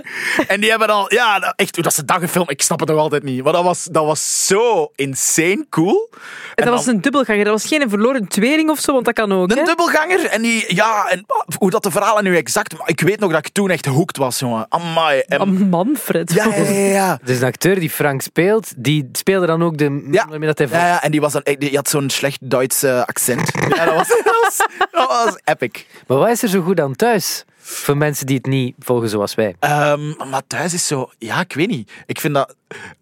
En 0.47 0.61
die 0.61 0.69
hebben 0.69 0.89
al, 0.89 1.13
ja, 1.13 1.53
echt, 1.55 1.75
hoe 1.75 1.83
dat 1.83 1.93
ze 1.93 2.05
dat 2.05 2.19
gefilmd, 2.19 2.51
ik 2.51 2.61
snap 2.61 2.79
het 2.79 2.89
nog 2.89 2.97
altijd 2.97 3.23
niet. 3.23 3.43
Maar 3.43 3.53
dat 3.53 3.63
was, 3.63 3.83
dat 3.83 4.05
was 4.05 4.45
zo 4.47 4.91
insane 4.95 5.65
cool. 5.69 6.09
En 6.55 6.65
dat 6.65 6.73
was 6.73 6.85
een 6.85 7.01
dubbelganger. 7.01 7.43
Dat 7.43 7.53
was 7.53 7.65
geen 7.65 7.89
verloren 7.89 8.27
tweeling 8.27 8.69
of 8.69 8.79
zo, 8.79 8.93
want 8.93 9.05
dat 9.05 9.13
kan 9.13 9.31
ook. 9.33 9.51
Een 9.51 9.57
hè? 9.57 9.63
dubbelganger. 9.63 10.25
En 10.25 10.41
die, 10.41 10.75
ja, 10.75 11.07
en 11.09 11.25
hoe 11.57 11.69
dat 11.69 11.83
de 11.83 11.91
verhalen 11.91 12.23
nu 12.23 12.35
exact... 12.35 12.77
Maar 12.77 12.89
ik 12.89 13.01
weet 13.01 13.19
nog 13.19 13.31
dat 13.31 13.45
ik 13.45 13.53
toen 13.53 13.69
echt 13.69 13.85
hooked 13.85 14.17
was, 14.17 14.39
jongen. 14.39 14.65
Amai. 14.69 15.19
En, 15.27 15.69
Manfred. 15.69 16.33
ja, 16.33 16.45
ja, 16.45 16.55
ja, 16.55 16.71
ja. 16.71 17.04
Dus 17.23 17.39
een 17.39 17.47
acteur 17.47 17.79
die 17.79 17.89
Frank 17.89 18.21
speelt, 18.21 18.73
die 18.77 19.09
speelde 19.11 19.45
dan 19.45 19.63
ook 19.63 19.77
de... 19.77 20.07
Ja. 20.11 20.27
waarmee 20.27 20.53
dat 20.53 20.57
hij 20.57 20.67
Ja, 20.67 20.87
ja, 20.87 21.03
en 21.03 21.11
die, 21.11 21.21
was 21.21 21.33
dan, 21.33 21.41
die 21.57 21.75
had 21.75 21.89
zo'n 21.89 22.09
slecht 22.09 22.39
Duits 22.41 22.83
eh, 22.83 23.01
accent. 23.01 23.51
Ja, 23.75 23.85
dat 23.85 23.95
was, 23.95 24.07
dat, 24.07 24.37
was, 24.41 24.67
dat 24.91 25.07
was 25.07 25.39
epic. 25.43 25.85
Maar 26.07 26.17
wat 26.17 26.29
is 26.29 26.43
er 26.43 26.49
zo 26.49 26.61
goed 26.61 26.79
aan 26.79 26.95
thuis? 26.95 27.45
Voor 27.57 27.97
mensen 27.97 28.25
die 28.25 28.35
het 28.35 28.45
niet 28.45 28.75
volgen 28.79 29.09
zoals 29.09 29.35
wij. 29.35 29.55
Ehm, 29.59 30.29
maar 30.29 30.41
thuis 30.47 30.73
is 30.73 30.87
zo... 30.87 31.09
Ja, 31.17 31.39
ik 31.39 31.53
weet 31.53 31.67
niet. 31.67 31.91
Ik 32.05 32.19
vind 32.19 32.33
dat... 32.33 32.55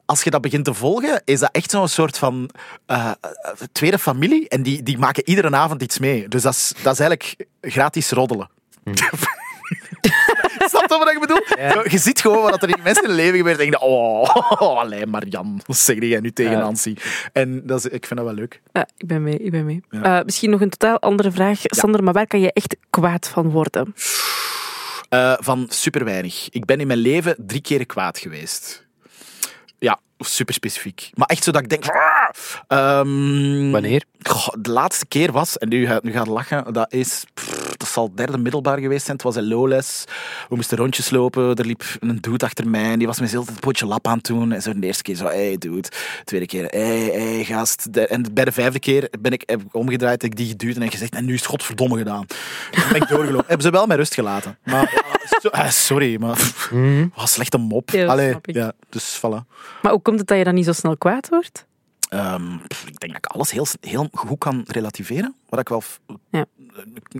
Als 0.06 0.24
je 0.24 0.30
dat 0.30 0.42
begint 0.42 0.66
te 0.66 0.74
volgen, 0.74 1.22
is 1.26 1.39
dat 1.39 1.50
echt 1.52 1.72
zo'n 1.72 1.88
soort 1.88 2.18
van 2.18 2.50
eh, 2.86 3.12
eh, 3.22 3.52
tweede 3.72 4.00
familie. 4.00 4.50
En 4.50 4.63
die, 4.63 4.84
die 4.84 4.98
maken 4.98 5.30
iedere 5.30 5.56
avond 5.56 5.82
iets 5.82 6.00
mee. 6.00 6.28
Dus 6.28 6.42
dat 6.42 6.54
is, 6.54 6.74
dat 6.82 6.94
is 6.94 7.00
eigenlijk 7.00 7.48
gratis 7.62 8.12
roddelen. 8.12 8.50
Snap 10.69 10.89
je 10.89 10.97
wat 10.97 11.12
ik 11.12 11.19
bedoel? 11.19 11.91
Je 11.91 11.97
ziet 11.97 12.21
gewoon 12.21 12.41
wat 12.41 12.63
er 12.63 12.69
in 12.69 12.84
mensen 12.84 13.10
leven 13.10 13.38
gebeurt. 13.38 13.58
En 13.60 13.65
je 13.65 13.71
denkt, 13.71 13.86
oh, 13.86 14.80
alleen 14.82 15.10
Marian, 15.10 15.62
wat 15.65 15.78
zeg 15.78 15.99
jij 15.99 16.19
nu 16.19 16.32
tegen. 16.32 16.58
Nancy? 16.58 16.95
En 17.34 17.67
dat 17.67 17.78
is, 17.78 17.86
ik 17.86 18.06
vind 18.06 18.19
dat 18.19 18.26
wel 18.26 18.34
leuk. 18.38 18.62
Ja, 18.71 18.88
ik 18.97 19.08
ben 19.08 19.23
mee, 19.23 19.38
ik 19.38 19.52
ben 19.52 19.65
mee. 19.65 19.84
Eh, 19.89 20.19
misschien 20.26 20.49
nog 20.49 20.62
een 20.62 20.69
totaal 20.69 20.99
andere 20.99 21.32
vraag, 21.32 21.60
Sander, 21.62 22.04
maar 22.04 22.13
waar 22.13 22.28
kan 22.28 22.39
je 22.39 22.54
echt 22.54 22.76
kwaad 22.89 23.28
van 23.28 23.49
worden? 23.49 23.95
Eh, 25.10 25.34
van 25.39 25.65
super 25.69 26.06
weinig. 26.06 26.49
Ik 26.49 26.65
ben 26.65 26.80
in 26.80 26.88
mijn 26.88 26.99
leven 26.99 27.36
drie 27.38 27.62
keer 27.62 27.86
kwaad 27.86 28.17
geweest. 28.17 28.86
Ja, 29.80 29.99
super 30.19 30.54
specifiek. 30.54 31.10
Maar 31.13 31.28
echt 31.28 31.43
zo 31.43 31.52
dat 31.52 31.62
ik 31.62 31.69
denk... 31.69 31.86
Ehm, 32.67 33.72
Wanneer? 33.72 34.04
Goh, 34.24 34.48
de 34.60 34.72
laatste 34.72 35.06
keer 35.06 35.32
was, 35.32 35.58
en 35.58 35.69
nu 35.69 35.86
gaat, 35.88 36.04
nu 36.04 36.12
gaat 36.12 36.26
het 36.26 36.34
lachen, 36.34 36.74
dat 36.74 36.93
is, 36.93 37.24
pff, 37.34 37.76
dat 37.78 37.88
zal 37.88 38.12
derde 38.15 38.38
middelbaar 38.38 38.80
geweest 38.80 39.06
zijn. 39.06 39.15
Het 39.17 39.26
was 39.26 39.36
in 39.36 39.48
Lowles. 39.48 40.04
We 40.50 40.56
moesten 40.56 40.78
rondjes 40.78 41.10
lopen. 41.10 41.56
Er 41.56 41.65
liep 41.65 41.84
een 42.00 42.17
dude 42.22 42.46
achter 42.46 42.67
mij 42.69 42.91
en 42.91 42.98
die 42.98 43.08
was 43.08 43.19
me 43.19 43.28
heel 43.28 43.46
het 43.46 43.60
potje 43.60 43.86
lap 43.86 44.08
aan 44.08 44.17
het 44.17 44.26
doen. 44.26 44.52
En 44.52 44.62
zo 44.62 44.80
de 44.80 44.86
eerste 44.88 45.04
keer 45.04 45.15
zo, 45.15 45.26
hey 45.26 45.56
dude. 45.58 45.89
Tweede 46.24 46.46
keer, 46.46 46.65
hey, 46.65 47.00
hey 47.13 47.43
gast. 47.43 47.93
De- 47.93 48.08
en 48.08 48.26
bij 48.34 48.46
de 48.46 48.52
vijfde 48.52 48.80
keer 48.80 49.10
ben 49.19 49.32
ik, 49.32 49.43
heb 49.46 49.62
ik 49.62 49.76
omgedraaid, 49.76 50.22
heb 50.22 50.32
ik 50.32 50.38
die 50.38 50.48
geduwd 50.48 50.76
en 50.76 50.91
gezegd, 50.91 51.15
en 51.15 51.26
nu 51.26 51.34
is 51.34 51.39
het 51.39 51.50
godverdomme 51.50 51.98
gedaan. 51.98 52.26
Dan 52.72 52.84
ben 52.91 53.02
ik 53.02 53.08
doorgelopen. 53.08 53.48
Hebben 53.48 53.65
ze 53.65 53.72
wel 53.72 53.86
met 53.86 53.98
rust 53.98 54.13
gelaten. 54.13 54.58
Maar, 54.63 55.02
so- 55.41 55.50
ah, 55.50 55.69
sorry, 55.69 56.19
maar 56.19 56.34
pff, 56.36 56.72
wat 57.15 57.30
slechte 57.30 57.58
mop. 57.58 57.89
Ja, 57.89 58.00
dat 58.02 58.10
Allee, 58.10 58.36
ja, 58.41 58.72
dus 58.89 59.17
voilà. 59.17 59.48
Maar 59.82 59.91
hoe 59.91 60.02
komt 60.02 60.19
het 60.19 60.28
dat 60.28 60.38
je 60.38 60.43
dan 60.43 60.54
niet 60.54 60.65
zo 60.65 60.72
snel 60.72 60.98
kwaad 60.98 61.30
wordt? 61.30 61.65
Ehm, 62.13 62.58
pff, 62.67 62.86
ik 62.88 62.99
denk 62.99 63.13
dat 63.13 63.26
ik 63.26 63.32
alles 63.32 63.52
heel, 63.52 63.67
heel 63.82 64.08
goed 64.13 64.38
kan 64.38 64.63
relativeren. 64.67 65.36
Wat 65.49 65.60
ik 65.60 65.69
wel... 65.69 65.82
f- 65.82 65.99
Ja. 66.32 66.45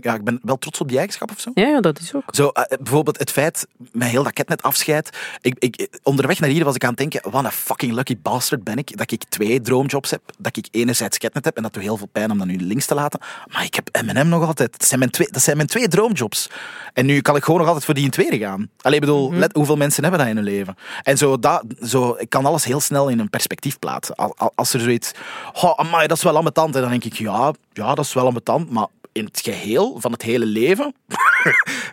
ja, 0.02 0.14
ik 0.14 0.24
ben 0.24 0.40
wel 0.44 0.58
trots 0.58 0.80
op 0.80 0.88
die 0.88 0.98
eigenschap 0.98 1.32
of 1.32 1.40
zo. 1.40 1.52
Ja, 1.54 1.68
ja 1.68 1.80
dat 1.82 2.00
is 2.00 2.14
ook. 2.16 2.24
Zo, 2.28 2.48
eh, 2.48 2.78
bijvoorbeeld 2.78 3.20
het 3.20 3.32
feit, 3.32 3.68
met 3.92 4.08
heel 4.08 4.24
dat 4.24 4.34
ketnet 4.34 4.62
afscheid. 4.62 5.18
Ik, 5.42 5.56
ik, 5.60 6.00
onderweg 6.04 6.40
naar 6.40 6.50
hier 6.50 6.64
was 6.64 6.76
ik 6.76 6.84
aan 6.84 6.90
het 6.90 6.98
denken, 6.98 7.32
wat 7.32 7.44
een 7.44 7.52
fucking 7.52 7.94
lucky 7.94 8.18
bastard 8.22 8.64
ben 8.64 8.78
ik, 8.78 8.98
dat 8.98 9.12
ik 9.12 9.24
twee 9.30 9.62
droomjobs 9.62 10.10
heb. 10.12 10.22
Dat 10.38 10.58
ik 10.58 10.68
enerzijds 10.72 11.18
ketnet 11.18 11.46
heb, 11.46 11.58
en 11.58 11.64
dat 11.64 11.74
doet 11.74 11.84
heel 11.84 11.98
veel 11.98 12.08
pijn 12.12 12.32
om 12.32 12.38
dat 12.38 12.48
nu 12.48 12.58
links 12.58 12.86
te 12.86 12.94
laten. 12.96 13.20
Maar 13.52 13.64
ik 13.64 13.76
heb 13.76 13.90
M&M 14.06 14.28
nog 14.28 14.46
altijd. 14.48 14.72
Dat 14.72 14.88
zijn 14.88 15.00
mijn 15.00 15.12
twee, 15.12 15.28
dat 15.32 15.42
zijn 15.42 15.56
mijn 15.58 15.68
twee 15.70 15.88
droomjobs. 15.88 16.50
En 16.94 17.06
nu 17.06 17.22
kan 17.22 17.36
ik 17.36 17.44
gewoon 17.44 17.58
nog 17.60 17.68
altijd 17.68 17.86
voor 17.86 17.94
die 17.94 18.04
in 18.04 18.10
tweede 18.10 18.38
gaan. 18.38 18.70
Alleen 18.82 19.00
bedoel, 19.00 19.34
let, 19.34 19.54
hoeveel 19.54 19.76
mensen 19.76 20.02
hebben 20.04 20.20
dat 20.20 20.30
in 20.30 20.36
hun 20.36 20.46
leven? 20.46 20.76
En 21.04 21.18
zo, 21.18 21.40
dat, 21.40 21.64
zo, 21.82 22.16
ik 22.20 22.30
kan 22.30 22.46
alles 22.46 22.66
heel 22.66 22.80
snel 22.80 23.10
in 23.10 23.20
een 23.20 23.30
perspectief 23.30 23.80
plaatsen. 23.80 24.16
Al- 24.16 24.34
al- 24.38 24.52
Als 24.56 24.74
er 24.74 24.80
zoiets, 24.84 25.12
oh, 25.54 25.80
amai, 25.80 26.08
dat 26.08 26.18
is 26.18 26.24
wel 26.24 26.38
ambetant. 26.38 26.76
En 26.76 26.82
dan 26.82 26.90
denk 26.90 27.04
ik, 27.04 27.14
ja, 27.14 27.54
ja, 27.74 27.96
dat 27.96 28.06
is 28.06 28.14
wel 28.14 28.26
ambetant, 28.26 28.70
maar 28.70 28.88
in 29.14 29.26
het 29.26 29.40
geheel 29.44 29.96
van 30.00 30.12
het 30.12 30.22
hele 30.22 30.46
leven 30.46 30.94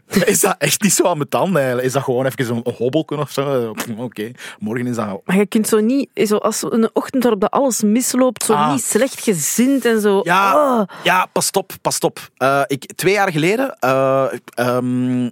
is 0.24 0.40
dat 0.40 0.54
echt 0.58 0.82
niet 0.82 0.92
zo 0.92 1.02
ambetant 1.02 1.56
eigenlijk. 1.56 1.86
Is 1.86 1.92
dat 1.92 2.02
gewoon 2.02 2.26
even 2.26 2.44
zo'n 2.44 2.74
hobbelken 2.76 3.18
of 3.18 3.30
zo? 3.30 3.74
Oké, 3.96 4.30
morgen 4.58 4.86
is 4.86 4.96
dat... 4.96 5.20
Maar 5.24 5.36
je 5.36 5.46
kunt 5.46 5.68
zo 5.68 5.80
niet, 5.80 6.08
zo 6.14 6.36
als 6.36 6.62
een 6.62 6.90
ochtend 6.92 7.22
waarop 7.22 7.40
dat 7.40 7.50
alles 7.50 7.82
misloopt, 7.82 8.44
zo 8.44 8.52
Ah. 8.52 8.72
niet 8.72 8.84
slecht 8.84 9.20
gezind 9.22 9.84
en 9.84 10.00
zo. 10.00 10.20
Ja, 10.22 10.48
Oh. 10.80 10.82
ja 11.02 11.26
pas 11.32 11.50
op, 11.50 11.72
pas 11.82 11.98
op. 11.98 12.30
Eh, 12.36 12.62
ik, 12.66 12.92
twee 12.94 13.12
jaar 13.12 13.32
geleden 13.32 13.76
eh, 13.78 14.26
ehm, 14.54 15.28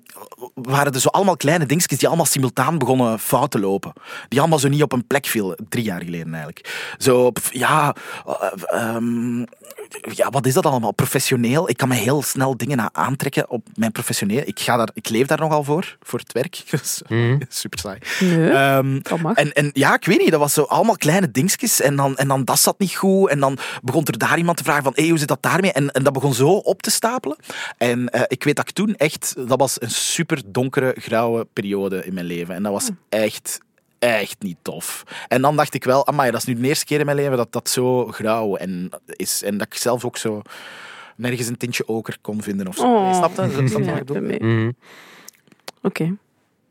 waren 0.55 0.93
er 0.93 1.01
zo 1.01 1.09
allemaal 1.09 1.37
kleine 1.37 1.67
dingetjes 1.67 1.99
die 1.99 2.09
allemaal 2.09 2.27
simultaan 2.27 2.79
begonnen 2.79 3.19
fout 3.19 3.51
te 3.51 3.59
lopen. 3.61 3.93
Die 4.29 4.39
allemaal 4.41 4.59
zo 4.59 4.69
niet 4.69 4.83
op 4.83 4.93
een 4.93 5.07
plek 5.07 5.27
vielen. 5.27 5.57
Drie 5.69 5.85
jaar 5.85 6.03
geleden 6.03 6.29
eigenlijk. 6.35 6.95
Zo, 6.99 7.33
ja, 7.51 7.95
eh, 8.27 8.53
ehm, 8.67 9.45
ja, 10.15 10.31
wat 10.31 10.47
is 10.47 10.55
dat 10.55 10.67
allemaal? 10.67 10.93
Professioneel. 10.93 11.69
Ik 11.69 11.77
kan 11.77 11.89
me 11.89 11.95
heel 11.95 12.23
snel 12.23 12.57
dingen 12.57 12.95
aantrekken 12.95 13.51
op 13.51 13.67
mijn 13.75 13.93
professioneel. 13.93 14.43
Ik, 14.45 14.61
ga 14.61 14.77
daar, 14.77 14.89
ik 14.93 15.09
leef 15.09 15.27
daar 15.27 15.39
nogal 15.39 15.65
voor, 15.65 15.97
voor 16.03 16.19
het 16.19 16.33
werk. 16.33 16.63
Dus, 16.71 17.03
Super 17.49 17.79
saai. 17.79 17.99
Nee, 18.21 18.51
Ehm, 18.51 18.99
dat 19.03 19.19
mag. 19.21 19.37
en, 19.37 19.53
en 19.53 19.71
ja, 19.73 19.95
ik 19.95 20.05
weet 20.05 20.19
niet, 20.19 20.31
dat 20.31 20.41
was 20.41 20.53
zo 20.53 20.63
allemaal 20.63 20.97
kleine 20.97 21.31
dingetjes. 21.31 21.81
En 21.81 21.97
dan, 21.97 22.17
en 22.17 22.29
dan 22.29 22.45
dat 22.45 22.59
zat 22.59 22.79
niet 22.79 22.95
goed. 22.95 23.31
En 23.31 23.41
dan 23.41 23.59
begon 23.83 24.05
er 24.05 24.19
daar 24.19 24.39
iemand 24.39 24.57
te 24.57 24.65
vragen 24.65 24.83
van, 24.83 24.93
hey, 24.95 25.09
hoe 25.09 25.19
zit 25.19 25.29
dat 25.29 25.43
daarmee? 25.43 25.73
En, 25.73 25.91
en 25.91 26.03
dat 26.03 26.13
begon 26.13 26.35
zo 26.35 26.49
op 26.49 26.83
te 26.83 26.91
stapelen. 26.91 27.37
En 27.77 28.09
eh, 28.09 28.23
ik 28.27 28.45
weet 28.45 28.57
dat 28.57 28.69
ik 28.69 28.75
toen 28.75 28.97
echt, 28.97 29.35
dat 29.49 29.59
was 29.59 29.81
een 29.81 29.91
super 29.91 30.43
donkere, 30.47 30.95
grauwe 30.99 31.47
periode 31.53 32.05
in 32.05 32.15
mijn 32.15 32.27
leven. 32.27 32.55
En 32.55 32.63
dat 32.63 32.73
was 32.73 32.91
echt, 33.09 33.59
echt 33.99 34.37
niet 34.39 34.57
tof. 34.63 35.03
En 35.29 35.43
dan 35.43 35.57
dacht 35.57 35.75
ik 35.75 35.85
wel, 35.85 36.07
amai, 36.07 36.31
dat 36.31 36.41
is 36.41 36.47
nu 36.47 36.55
de 36.61 36.69
eerste 36.69 36.85
keer 36.85 36.99
in 36.99 37.05
mijn 37.05 37.17
leven 37.17 37.37
dat 37.37 37.53
dat 37.53 37.69
zo 37.69 38.07
grauw 38.07 38.57
en 38.57 38.91
is. 39.07 39.43
En 39.43 39.59
dat 39.59 39.67
ik 39.67 39.75
zelf 39.75 40.05
ook 40.05 40.17
zo 40.17 40.43
nergens 41.17 41.47
een 41.49 41.57
tintje 41.57 41.89
oker 41.89 42.17
kon 42.21 42.43
vinden 42.43 42.69
of 42.69 42.77
zo. 42.77 42.83
Oh. 42.83 43.15
Snap 43.15 43.51
je? 43.51 43.69
Snap 43.69 44.09
je 44.09 44.23
Ja. 44.39 44.47
Mhm. 44.47 44.71
Oké. 45.83 46.15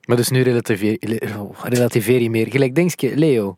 Maar 0.05 0.17
dus 0.17 0.29
nu 0.29 0.41
relativeer, 0.41 0.97
oh, 1.37 1.63
relativeer 1.63 2.21
je 2.21 2.29
meer. 2.29 2.47
Gelijk 2.47 2.75
denkje, 2.75 3.15
Leo. 3.17 3.57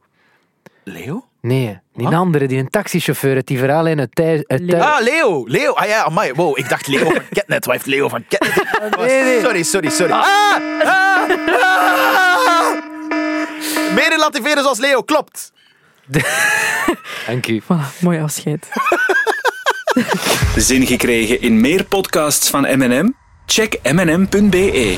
Leo? 0.83 1.23
Nee, 1.41 1.79
die 1.93 2.07
andere, 2.07 2.47
die 2.47 2.57
een 2.59 2.69
taxichauffeur 2.69 3.35
uit 3.35 3.47
die 3.47 3.57
verhalen 3.57 3.99
uit 3.99 4.15
thuis. 4.15 4.47
uit 4.47 4.59
Leo. 4.61 4.79
thuis- 4.79 4.83
Ah, 4.97 5.01
Leo. 5.03 5.43
Leo. 5.47 5.71
Ah 5.73 5.87
ja, 5.87 6.03
amai. 6.03 6.33
Wow, 6.33 6.57
ik 6.57 6.69
dacht 6.69 6.87
Leo 6.87 7.09
van 7.09 7.21
Ketnet. 7.29 7.65
Wat 7.65 7.73
heeft 7.73 7.85
Leo 7.85 8.07
van 8.09 8.25
Ketnet? 8.27 8.63
nee, 8.97 9.23
nee. 9.23 9.39
Sorry, 9.39 9.63
sorry, 9.63 9.89
sorry. 9.89 10.11
Ah, 10.11 10.55
ah, 10.83 11.29
ah. 11.55 12.87
Meer 13.93 14.09
relativeren 14.09 14.63
zoals 14.63 14.79
Leo, 14.79 15.03
klopt. 15.03 15.51
Dank 17.27 17.47
u. 17.47 17.61
Voilà, 17.63 17.99
mooi 17.99 18.19
afscheid. 18.19 18.67
Zin 20.55 20.85
gekregen 20.85 21.41
in 21.41 21.61
meer 21.61 21.83
podcasts 21.83 22.49
van 22.49 22.61
M&M? 22.61 23.13
Check 23.45 23.79
mnm.be. 23.83 24.97